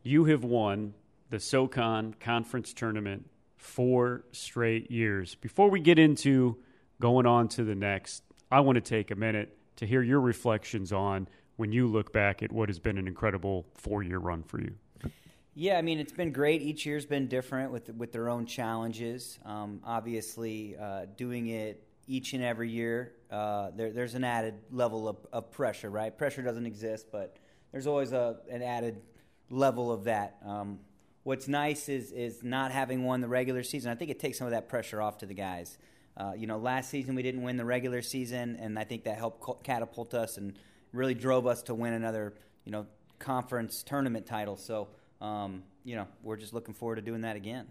you 0.02 0.26
have 0.26 0.44
won 0.44 0.92
the 1.30 1.40
SoCon 1.40 2.14
Conference 2.20 2.74
Tournament 2.74 3.26
four 3.56 4.24
straight 4.32 4.90
years. 4.90 5.34
Before 5.34 5.70
we 5.70 5.80
get 5.80 5.98
into 5.98 6.58
going 7.00 7.24
on 7.24 7.48
to 7.48 7.64
the 7.64 7.74
next, 7.74 8.22
I 8.50 8.60
want 8.60 8.76
to 8.76 8.82
take 8.82 9.10
a 9.10 9.16
minute 9.16 9.56
to 9.76 9.86
hear 9.86 10.02
your 10.02 10.20
reflections 10.20 10.92
on 10.92 11.28
when 11.56 11.72
you 11.72 11.86
look 11.86 12.12
back 12.12 12.42
at 12.42 12.50
what 12.50 12.68
has 12.68 12.78
been 12.78 12.98
an 12.98 13.06
incredible 13.06 13.66
four 13.74 14.02
year 14.02 14.18
run 14.18 14.42
for 14.42 14.60
you. 14.60 14.74
Yeah, 15.54 15.76
I 15.76 15.82
mean 15.82 15.98
it's 15.98 16.12
been 16.12 16.32
great. 16.32 16.62
Each 16.62 16.86
year's 16.86 17.04
been 17.04 17.28
different 17.28 17.72
with 17.72 17.90
with 17.90 18.10
their 18.12 18.28
own 18.30 18.46
challenges. 18.46 19.38
Um, 19.44 19.80
obviously, 19.84 20.76
uh, 20.80 21.06
doing 21.16 21.48
it 21.48 21.86
each 22.06 22.32
and 22.32 22.42
every 22.42 22.70
year, 22.70 23.12
uh, 23.30 23.70
there, 23.76 23.92
there's 23.92 24.14
an 24.14 24.24
added 24.24 24.54
level 24.70 25.08
of, 25.08 25.18
of, 25.32 25.50
pressure. 25.50 25.90
Right, 25.90 26.16
pressure 26.16 26.42
doesn't 26.42 26.66
exist, 26.66 27.06
but 27.12 27.36
there's 27.70 27.86
always 27.86 28.12
a 28.12 28.38
an 28.50 28.62
added 28.62 29.02
level 29.50 29.92
of 29.92 30.04
that. 30.04 30.38
Um, 30.44 30.78
what's 31.22 31.48
nice 31.48 31.90
is 31.90 32.12
is 32.12 32.42
not 32.42 32.72
having 32.72 33.04
won 33.04 33.20
the 33.20 33.28
regular 33.28 33.62
season. 33.62 33.92
I 33.92 33.94
think 33.94 34.10
it 34.10 34.18
takes 34.18 34.38
some 34.38 34.46
of 34.46 34.52
that 34.52 34.70
pressure 34.70 35.02
off 35.02 35.18
to 35.18 35.26
the 35.26 35.34
guys. 35.34 35.76
Uh, 36.16 36.32
you 36.36 36.46
know, 36.46 36.58
last 36.58 36.90
season 36.90 37.14
we 37.14 37.22
didn't 37.22 37.42
win 37.42 37.56
the 37.56 37.64
regular 37.64 38.02
season, 38.02 38.56
and 38.60 38.78
I 38.78 38.84
think 38.84 39.04
that 39.04 39.16
helped 39.16 39.64
catapult 39.64 40.14
us 40.14 40.36
and 40.36 40.54
really 40.92 41.14
drove 41.14 41.46
us 41.46 41.62
to 41.64 41.74
win 41.74 41.94
another, 41.94 42.34
you 42.64 42.72
know, 42.72 42.86
conference 43.18 43.82
tournament 43.82 44.26
title. 44.26 44.56
So, 44.56 44.88
um, 45.20 45.62
you 45.84 45.96
know, 45.96 46.06
we're 46.22 46.36
just 46.36 46.52
looking 46.52 46.74
forward 46.74 46.96
to 46.96 47.02
doing 47.02 47.22
that 47.22 47.36
again. 47.36 47.66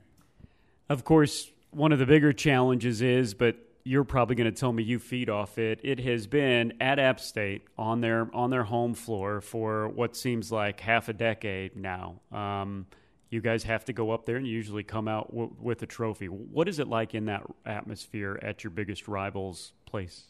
Of 0.89 1.03
course, 1.03 1.51
one 1.69 1.91
of 1.91 1.99
the 1.99 2.05
bigger 2.05 2.33
challenges 2.33 3.01
is, 3.01 3.33
but 3.33 3.55
you're 3.83 4.03
probably 4.03 4.35
going 4.35 4.51
to 4.51 4.59
tell 4.59 4.71
me 4.71 4.83
you 4.83 4.99
feed 4.99 5.29
off 5.29 5.57
it. 5.57 5.79
It 5.83 5.99
has 5.99 6.27
been 6.27 6.73
at 6.81 6.99
App 6.99 7.19
State 7.19 7.63
on 7.77 8.01
their 8.01 8.29
on 8.33 8.49
their 8.49 8.63
home 8.63 8.93
floor 8.93 9.41
for 9.41 9.87
what 9.89 10.15
seems 10.15 10.51
like 10.51 10.79
half 10.79 11.09
a 11.09 11.13
decade 11.13 11.75
now. 11.75 12.19
Um, 12.31 12.85
you 13.31 13.39
guys 13.39 13.63
have 13.63 13.85
to 13.85 13.93
go 13.93 14.11
up 14.11 14.25
there 14.25 14.35
and 14.35 14.45
you 14.45 14.53
usually 14.53 14.83
come 14.83 15.07
out 15.07 15.31
w- 15.31 15.55
with 15.59 15.81
a 15.81 15.85
trophy. 15.85 16.27
What 16.27 16.67
is 16.67 16.79
it 16.79 16.87
like 16.87 17.15
in 17.15 17.25
that 17.25 17.43
atmosphere 17.65 18.37
at 18.43 18.63
your 18.63 18.71
biggest 18.71 19.07
rival's 19.07 19.71
place? 19.85 20.25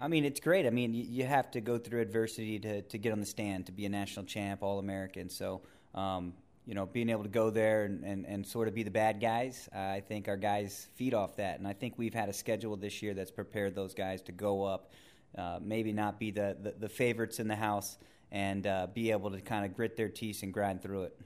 I 0.00 0.08
mean, 0.08 0.24
it's 0.24 0.40
great. 0.40 0.66
I 0.66 0.70
mean, 0.70 0.94
you, 0.94 1.04
you 1.04 1.24
have 1.24 1.50
to 1.52 1.60
go 1.60 1.76
through 1.76 2.00
adversity 2.00 2.58
to, 2.60 2.80
to 2.82 2.98
get 2.98 3.12
on 3.12 3.20
the 3.20 3.26
stand, 3.26 3.66
to 3.66 3.72
be 3.72 3.84
a 3.84 3.88
national 3.90 4.24
champ, 4.24 4.62
All 4.62 4.78
American. 4.78 5.28
So, 5.28 5.60
um, 5.94 6.32
you 6.64 6.74
know, 6.74 6.86
being 6.86 7.10
able 7.10 7.22
to 7.22 7.28
go 7.28 7.50
there 7.50 7.84
and, 7.84 8.02
and, 8.02 8.24
and 8.24 8.46
sort 8.46 8.66
of 8.66 8.74
be 8.74 8.82
the 8.82 8.90
bad 8.90 9.20
guys, 9.20 9.68
uh, 9.74 9.78
I 9.78 10.02
think 10.06 10.26
our 10.26 10.38
guys 10.38 10.88
feed 10.94 11.12
off 11.12 11.36
that. 11.36 11.58
And 11.58 11.68
I 11.68 11.74
think 11.74 11.94
we've 11.98 12.14
had 12.14 12.30
a 12.30 12.32
schedule 12.32 12.76
this 12.76 13.02
year 13.02 13.12
that's 13.12 13.30
prepared 13.30 13.74
those 13.74 13.92
guys 13.92 14.22
to 14.22 14.32
go 14.32 14.64
up, 14.64 14.92
uh, 15.36 15.58
maybe 15.62 15.92
not 15.92 16.18
be 16.18 16.30
the, 16.30 16.56
the, 16.62 16.74
the, 16.78 16.88
favorites 16.88 17.40
in 17.40 17.48
the 17.48 17.56
house, 17.56 17.98
and 18.32 18.66
uh, 18.66 18.86
be 18.94 19.10
able 19.10 19.30
to 19.30 19.40
kind 19.42 19.66
of 19.66 19.74
grit 19.74 19.98
their 19.98 20.08
teeth 20.08 20.42
and 20.42 20.52
grind 20.52 20.82
through 20.82 21.04
it. 21.04 21.20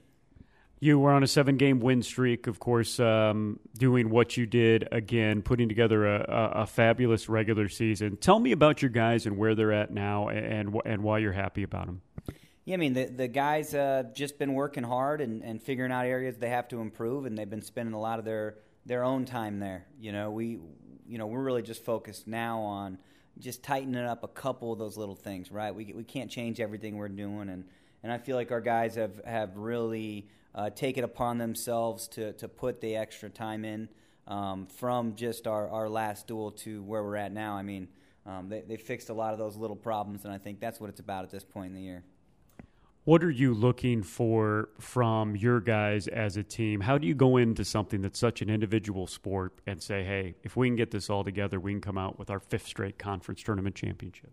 You 0.83 0.99
were 0.99 1.13
on 1.13 1.23
a 1.23 1.27
seven 1.27 1.55
game 1.55 1.79
win 1.79 2.03
streak, 2.03 2.45
of 2.45 2.59
course, 2.59 2.99
um, 2.99 3.57
doing 3.77 4.09
what 4.09 4.35
you 4.35 4.45
did 4.45 4.85
again, 4.91 5.41
putting 5.41 5.69
together 5.69 6.05
a, 6.05 6.19
a, 6.27 6.61
a, 6.63 6.67
fabulous 6.67 7.29
regular 7.29 7.69
season. 7.69 8.17
Tell 8.17 8.37
me 8.37 8.51
about 8.51 8.81
your 8.81 8.91
guys 8.91 9.25
and 9.25 9.37
where 9.37 9.55
they're 9.55 9.71
at 9.71 9.91
now 9.91 10.27
and, 10.27 10.75
and 10.83 11.01
why 11.01 11.19
you're 11.19 11.31
happy 11.31 11.63
about 11.63 11.85
them. 11.85 12.01
Yeah, 12.65 12.73
I 12.73 12.77
mean 12.79 12.91
the 12.91 13.05
the 13.05 13.29
guys 13.29 13.73
uh, 13.73 14.03
just 14.13 14.37
been 14.37 14.55
working 14.55 14.83
hard 14.83 15.21
and, 15.21 15.41
and 15.41 15.63
figuring 15.63 15.93
out 15.93 16.05
areas 16.05 16.35
they 16.35 16.49
have 16.49 16.67
to 16.67 16.81
improve, 16.81 17.25
and 17.25 17.37
they've 17.37 17.49
been 17.49 17.61
spending 17.61 17.93
a 17.93 17.99
lot 18.01 18.19
of 18.19 18.25
their 18.25 18.57
their 18.85 19.05
own 19.05 19.23
time 19.23 19.59
there. 19.59 19.85
You 20.01 20.11
know, 20.11 20.31
we 20.31 20.59
you 21.07 21.17
know 21.17 21.27
we're 21.27 21.43
really 21.43 21.61
just 21.61 21.85
focused 21.85 22.27
now 22.27 22.59
on 22.59 22.97
just 23.39 23.63
tightening 23.63 24.03
up 24.03 24.25
a 24.25 24.27
couple 24.27 24.73
of 24.73 24.79
those 24.79 24.97
little 24.97 25.15
things. 25.15 25.49
Right, 25.49 25.73
we 25.73 25.93
we 25.95 26.03
can't 26.03 26.29
change 26.29 26.59
everything 26.59 26.97
we're 26.97 27.07
doing, 27.07 27.47
and 27.47 27.63
and 28.03 28.11
I 28.11 28.17
feel 28.17 28.35
like 28.35 28.51
our 28.51 28.61
guys 28.61 28.95
have 28.95 29.23
have 29.25 29.57
really 29.57 30.27
uh, 30.53 30.69
taken 30.69 31.03
upon 31.03 31.37
themselves 31.37 32.07
to 32.09 32.33
to 32.33 32.47
put 32.47 32.81
the 32.81 32.95
extra 32.95 33.29
time 33.29 33.65
in 33.65 33.89
um, 34.27 34.67
from 34.67 35.15
just 35.15 35.47
our 35.47 35.69
our 35.69 35.89
last 35.89 36.27
duel 36.27 36.51
to 36.51 36.83
where 36.83 37.03
we're 37.03 37.17
at 37.17 37.31
now. 37.31 37.55
I 37.55 37.63
mean. 37.63 37.87
Um, 38.25 38.47
they, 38.47 38.61
they 38.61 38.77
fixed 38.77 39.09
a 39.09 39.13
lot 39.13 39.33
of 39.33 39.37
those 39.37 39.57
little 39.57 39.75
problems, 39.75 40.23
and 40.23 40.33
I 40.33 40.37
think 40.37 40.61
that's 40.61 40.79
what 40.79 40.89
it's 40.89 41.01
about 41.01 41.25
at 41.25 41.29
this 41.29 41.43
point 41.43 41.67
in 41.67 41.73
the 41.73 41.81
year. 41.81 42.05
What 43.05 43.21
are 43.21 43.29
you 43.29 43.53
looking 43.53 44.01
for 44.01 44.69
from 44.79 45.35
your 45.35 45.59
guys 45.59 46.07
as 46.07 46.37
a 46.37 46.43
team? 46.43 46.79
How 46.79 46.97
do 46.97 47.05
you 47.05 47.13
go 47.13 47.35
into 47.35 47.65
something 47.65 48.01
that's 48.01 48.17
such 48.17 48.41
an 48.41 48.49
individual 48.49 49.07
sport 49.07 49.51
and 49.67 49.83
say, 49.83 50.05
hey, 50.05 50.35
if 50.41 50.55
we 50.55 50.69
can 50.69 50.77
get 50.77 50.89
this 50.89 51.09
all 51.09 51.21
together, 51.21 51.59
we 51.59 51.73
can 51.73 51.81
come 51.81 51.97
out 51.97 52.17
with 52.17 52.29
our 52.29 52.39
fifth 52.39 52.65
straight 52.65 52.97
conference 52.97 53.43
tournament 53.43 53.75
championship? 53.75 54.31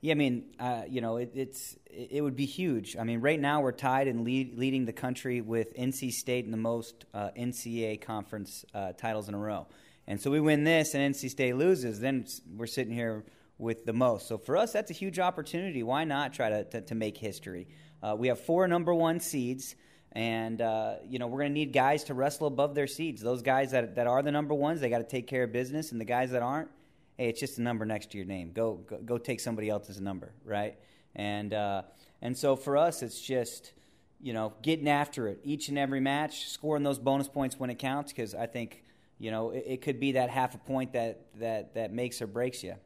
Yeah, 0.00 0.10
I 0.10 0.14
mean, 0.16 0.46
uh, 0.58 0.82
you 0.88 1.00
know, 1.00 1.18
it, 1.18 1.30
it's 1.32 1.76
it 1.86 2.20
would 2.20 2.34
be 2.34 2.44
huge. 2.44 2.96
I 2.96 3.04
mean, 3.04 3.20
right 3.20 3.38
now 3.38 3.60
we're 3.60 3.70
tied 3.70 4.08
and 4.08 4.24
lead, 4.24 4.58
leading 4.58 4.84
the 4.84 4.92
country 4.92 5.40
with 5.40 5.76
NC 5.76 6.10
State 6.10 6.44
in 6.44 6.50
the 6.50 6.56
most 6.56 7.04
uh, 7.14 7.30
NCAA 7.38 8.00
conference 8.00 8.64
uh, 8.74 8.94
titles 8.94 9.28
in 9.28 9.34
a 9.34 9.38
row. 9.38 9.68
And 10.08 10.20
so 10.20 10.28
we 10.28 10.40
win 10.40 10.64
this, 10.64 10.94
and 10.94 11.14
NC 11.14 11.30
State 11.30 11.54
loses, 11.54 12.00
then 12.00 12.26
we're 12.56 12.66
sitting 12.66 12.92
here 12.92 13.24
with 13.58 13.84
the 13.84 13.92
most. 13.92 14.26
So 14.26 14.38
for 14.38 14.56
us, 14.56 14.72
that's 14.72 14.90
a 14.90 14.94
huge 14.94 15.18
opportunity. 15.18 15.82
Why 15.82 16.04
not 16.04 16.32
try 16.32 16.48
to, 16.48 16.64
to, 16.64 16.80
to 16.80 16.94
make 16.94 17.16
history? 17.16 17.68
Uh, 18.02 18.14
we 18.16 18.28
have 18.28 18.40
four 18.40 18.68
number 18.68 18.94
one 18.94 19.20
seeds, 19.20 19.74
and 20.12 20.60
uh, 20.60 20.96
you 21.06 21.18
know 21.18 21.26
we're 21.26 21.40
going 21.40 21.50
to 21.50 21.54
need 21.54 21.72
guys 21.72 22.04
to 22.04 22.14
wrestle 22.14 22.46
above 22.46 22.74
their 22.74 22.86
seeds. 22.86 23.20
Those 23.20 23.42
guys 23.42 23.72
that 23.72 23.96
that 23.96 24.06
are 24.06 24.22
the 24.22 24.30
number 24.30 24.54
ones, 24.54 24.80
they 24.80 24.88
got 24.88 24.98
to 24.98 25.04
take 25.04 25.26
care 25.26 25.44
of 25.44 25.52
business, 25.52 25.92
and 25.92 26.00
the 26.00 26.04
guys 26.04 26.30
that 26.30 26.42
aren't, 26.42 26.68
hey, 27.16 27.28
it's 27.28 27.40
just 27.40 27.58
a 27.58 27.62
number 27.62 27.84
next 27.84 28.10
to 28.12 28.18
your 28.18 28.26
name. 28.26 28.52
Go 28.52 28.74
go, 28.74 28.98
go 28.98 29.18
take 29.18 29.40
somebody 29.40 29.68
else's 29.68 30.00
number, 30.00 30.32
right? 30.44 30.76
And 31.16 31.52
uh, 31.52 31.82
and 32.22 32.36
so 32.36 32.56
for 32.56 32.76
us, 32.76 33.02
it's 33.02 33.20
just 33.20 33.72
you 34.20 34.32
know 34.32 34.52
getting 34.62 34.88
after 34.88 35.28
it 35.28 35.40
each 35.42 35.68
and 35.68 35.78
every 35.78 36.00
match, 36.00 36.48
scoring 36.48 36.82
those 36.82 36.98
bonus 36.98 37.28
points 37.28 37.58
when 37.58 37.70
it 37.70 37.78
counts, 37.78 38.12
because 38.12 38.34
I 38.34 38.46
think 38.46 38.84
you 39.18 39.30
know 39.32 39.50
it, 39.50 39.64
it 39.66 39.82
could 39.82 39.98
be 39.98 40.12
that 40.12 40.30
half 40.30 40.54
a 40.54 40.58
point 40.58 40.92
that 40.92 41.26
that 41.40 41.74
that 41.74 41.92
makes 41.92 42.22
or 42.22 42.28
breaks 42.28 42.62
you. 42.62 42.76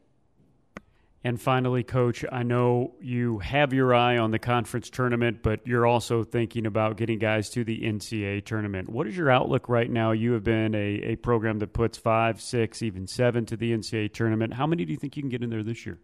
And 1.24 1.40
finally, 1.40 1.84
Coach, 1.84 2.24
I 2.32 2.42
know 2.42 2.94
you 3.00 3.38
have 3.38 3.72
your 3.72 3.94
eye 3.94 4.18
on 4.18 4.32
the 4.32 4.40
conference 4.40 4.90
tournament, 4.90 5.38
but 5.42 5.64
you're 5.64 5.86
also 5.86 6.24
thinking 6.24 6.66
about 6.66 6.96
getting 6.96 7.20
guys 7.20 7.48
to 7.50 7.62
the 7.62 7.80
NCAA 7.80 8.44
tournament. 8.44 8.88
What 8.88 9.06
is 9.06 9.16
your 9.16 9.30
outlook 9.30 9.68
right 9.68 9.88
now? 9.88 10.10
You 10.10 10.32
have 10.32 10.42
been 10.42 10.74
a, 10.74 11.12
a 11.12 11.16
program 11.16 11.60
that 11.60 11.72
puts 11.72 11.96
five, 11.96 12.40
six, 12.40 12.82
even 12.82 13.06
seven 13.06 13.46
to 13.46 13.56
the 13.56 13.72
NCAA 13.72 14.12
tournament. 14.12 14.54
How 14.54 14.66
many 14.66 14.84
do 14.84 14.92
you 14.92 14.98
think 14.98 15.16
you 15.16 15.22
can 15.22 15.30
get 15.30 15.44
in 15.44 15.50
there 15.50 15.62
this 15.62 15.86
year? 15.86 16.00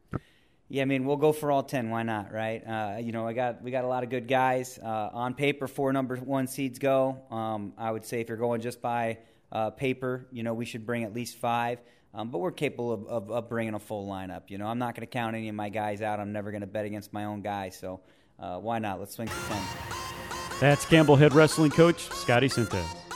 Yeah, 0.68 0.82
I 0.82 0.84
mean 0.84 1.04
we'll 1.04 1.16
go 1.16 1.32
for 1.32 1.50
all 1.50 1.62
ten. 1.62 1.88
Why 1.88 2.02
not, 2.02 2.30
right? 2.30 2.62
Uh, 2.62 2.98
you 3.00 3.10
know, 3.10 3.26
I 3.26 3.32
got 3.32 3.62
we 3.62 3.70
got 3.70 3.84
a 3.84 3.88
lot 3.88 4.04
of 4.04 4.10
good 4.10 4.28
guys 4.28 4.78
uh, 4.80 5.08
on 5.12 5.34
paper. 5.34 5.66
Four 5.66 5.92
number 5.94 6.16
one 6.16 6.46
seeds 6.46 6.78
go. 6.78 7.22
Um, 7.30 7.72
I 7.78 7.90
would 7.90 8.04
say 8.04 8.20
if 8.20 8.28
you're 8.28 8.36
going 8.36 8.60
just 8.60 8.82
by 8.82 9.18
uh, 9.50 9.70
paper, 9.70 10.28
you 10.30 10.42
know, 10.42 10.52
we 10.52 10.66
should 10.66 10.84
bring 10.84 11.04
at 11.04 11.14
least 11.14 11.38
five. 11.38 11.80
Um, 12.14 12.30
but 12.30 12.38
we're 12.38 12.52
capable 12.52 12.92
of, 12.92 13.06
of, 13.06 13.30
of, 13.30 13.48
bringing 13.48 13.74
a 13.74 13.78
full 13.78 14.08
lineup. 14.08 14.44
You 14.48 14.58
know, 14.58 14.66
I'm 14.66 14.78
not 14.78 14.94
going 14.94 15.06
to 15.06 15.10
count 15.10 15.36
any 15.36 15.48
of 15.48 15.54
my 15.54 15.68
guys 15.68 16.00
out. 16.00 16.20
I'm 16.20 16.32
never 16.32 16.50
going 16.50 16.62
to 16.62 16.66
bet 16.66 16.86
against 16.86 17.12
my 17.12 17.24
own 17.24 17.42
guys. 17.42 17.78
So 17.78 18.00
uh, 18.38 18.58
why 18.58 18.78
not? 18.78 18.98
Let's 18.98 19.14
swing 19.14 19.28
for 19.28 19.52
10. 19.52 19.62
That's 20.60 20.84
Campbell 20.86 21.16
head 21.16 21.34
wrestling 21.34 21.70
coach 21.70 22.08
Scotty 22.10 22.48
Sintes. 22.48 23.07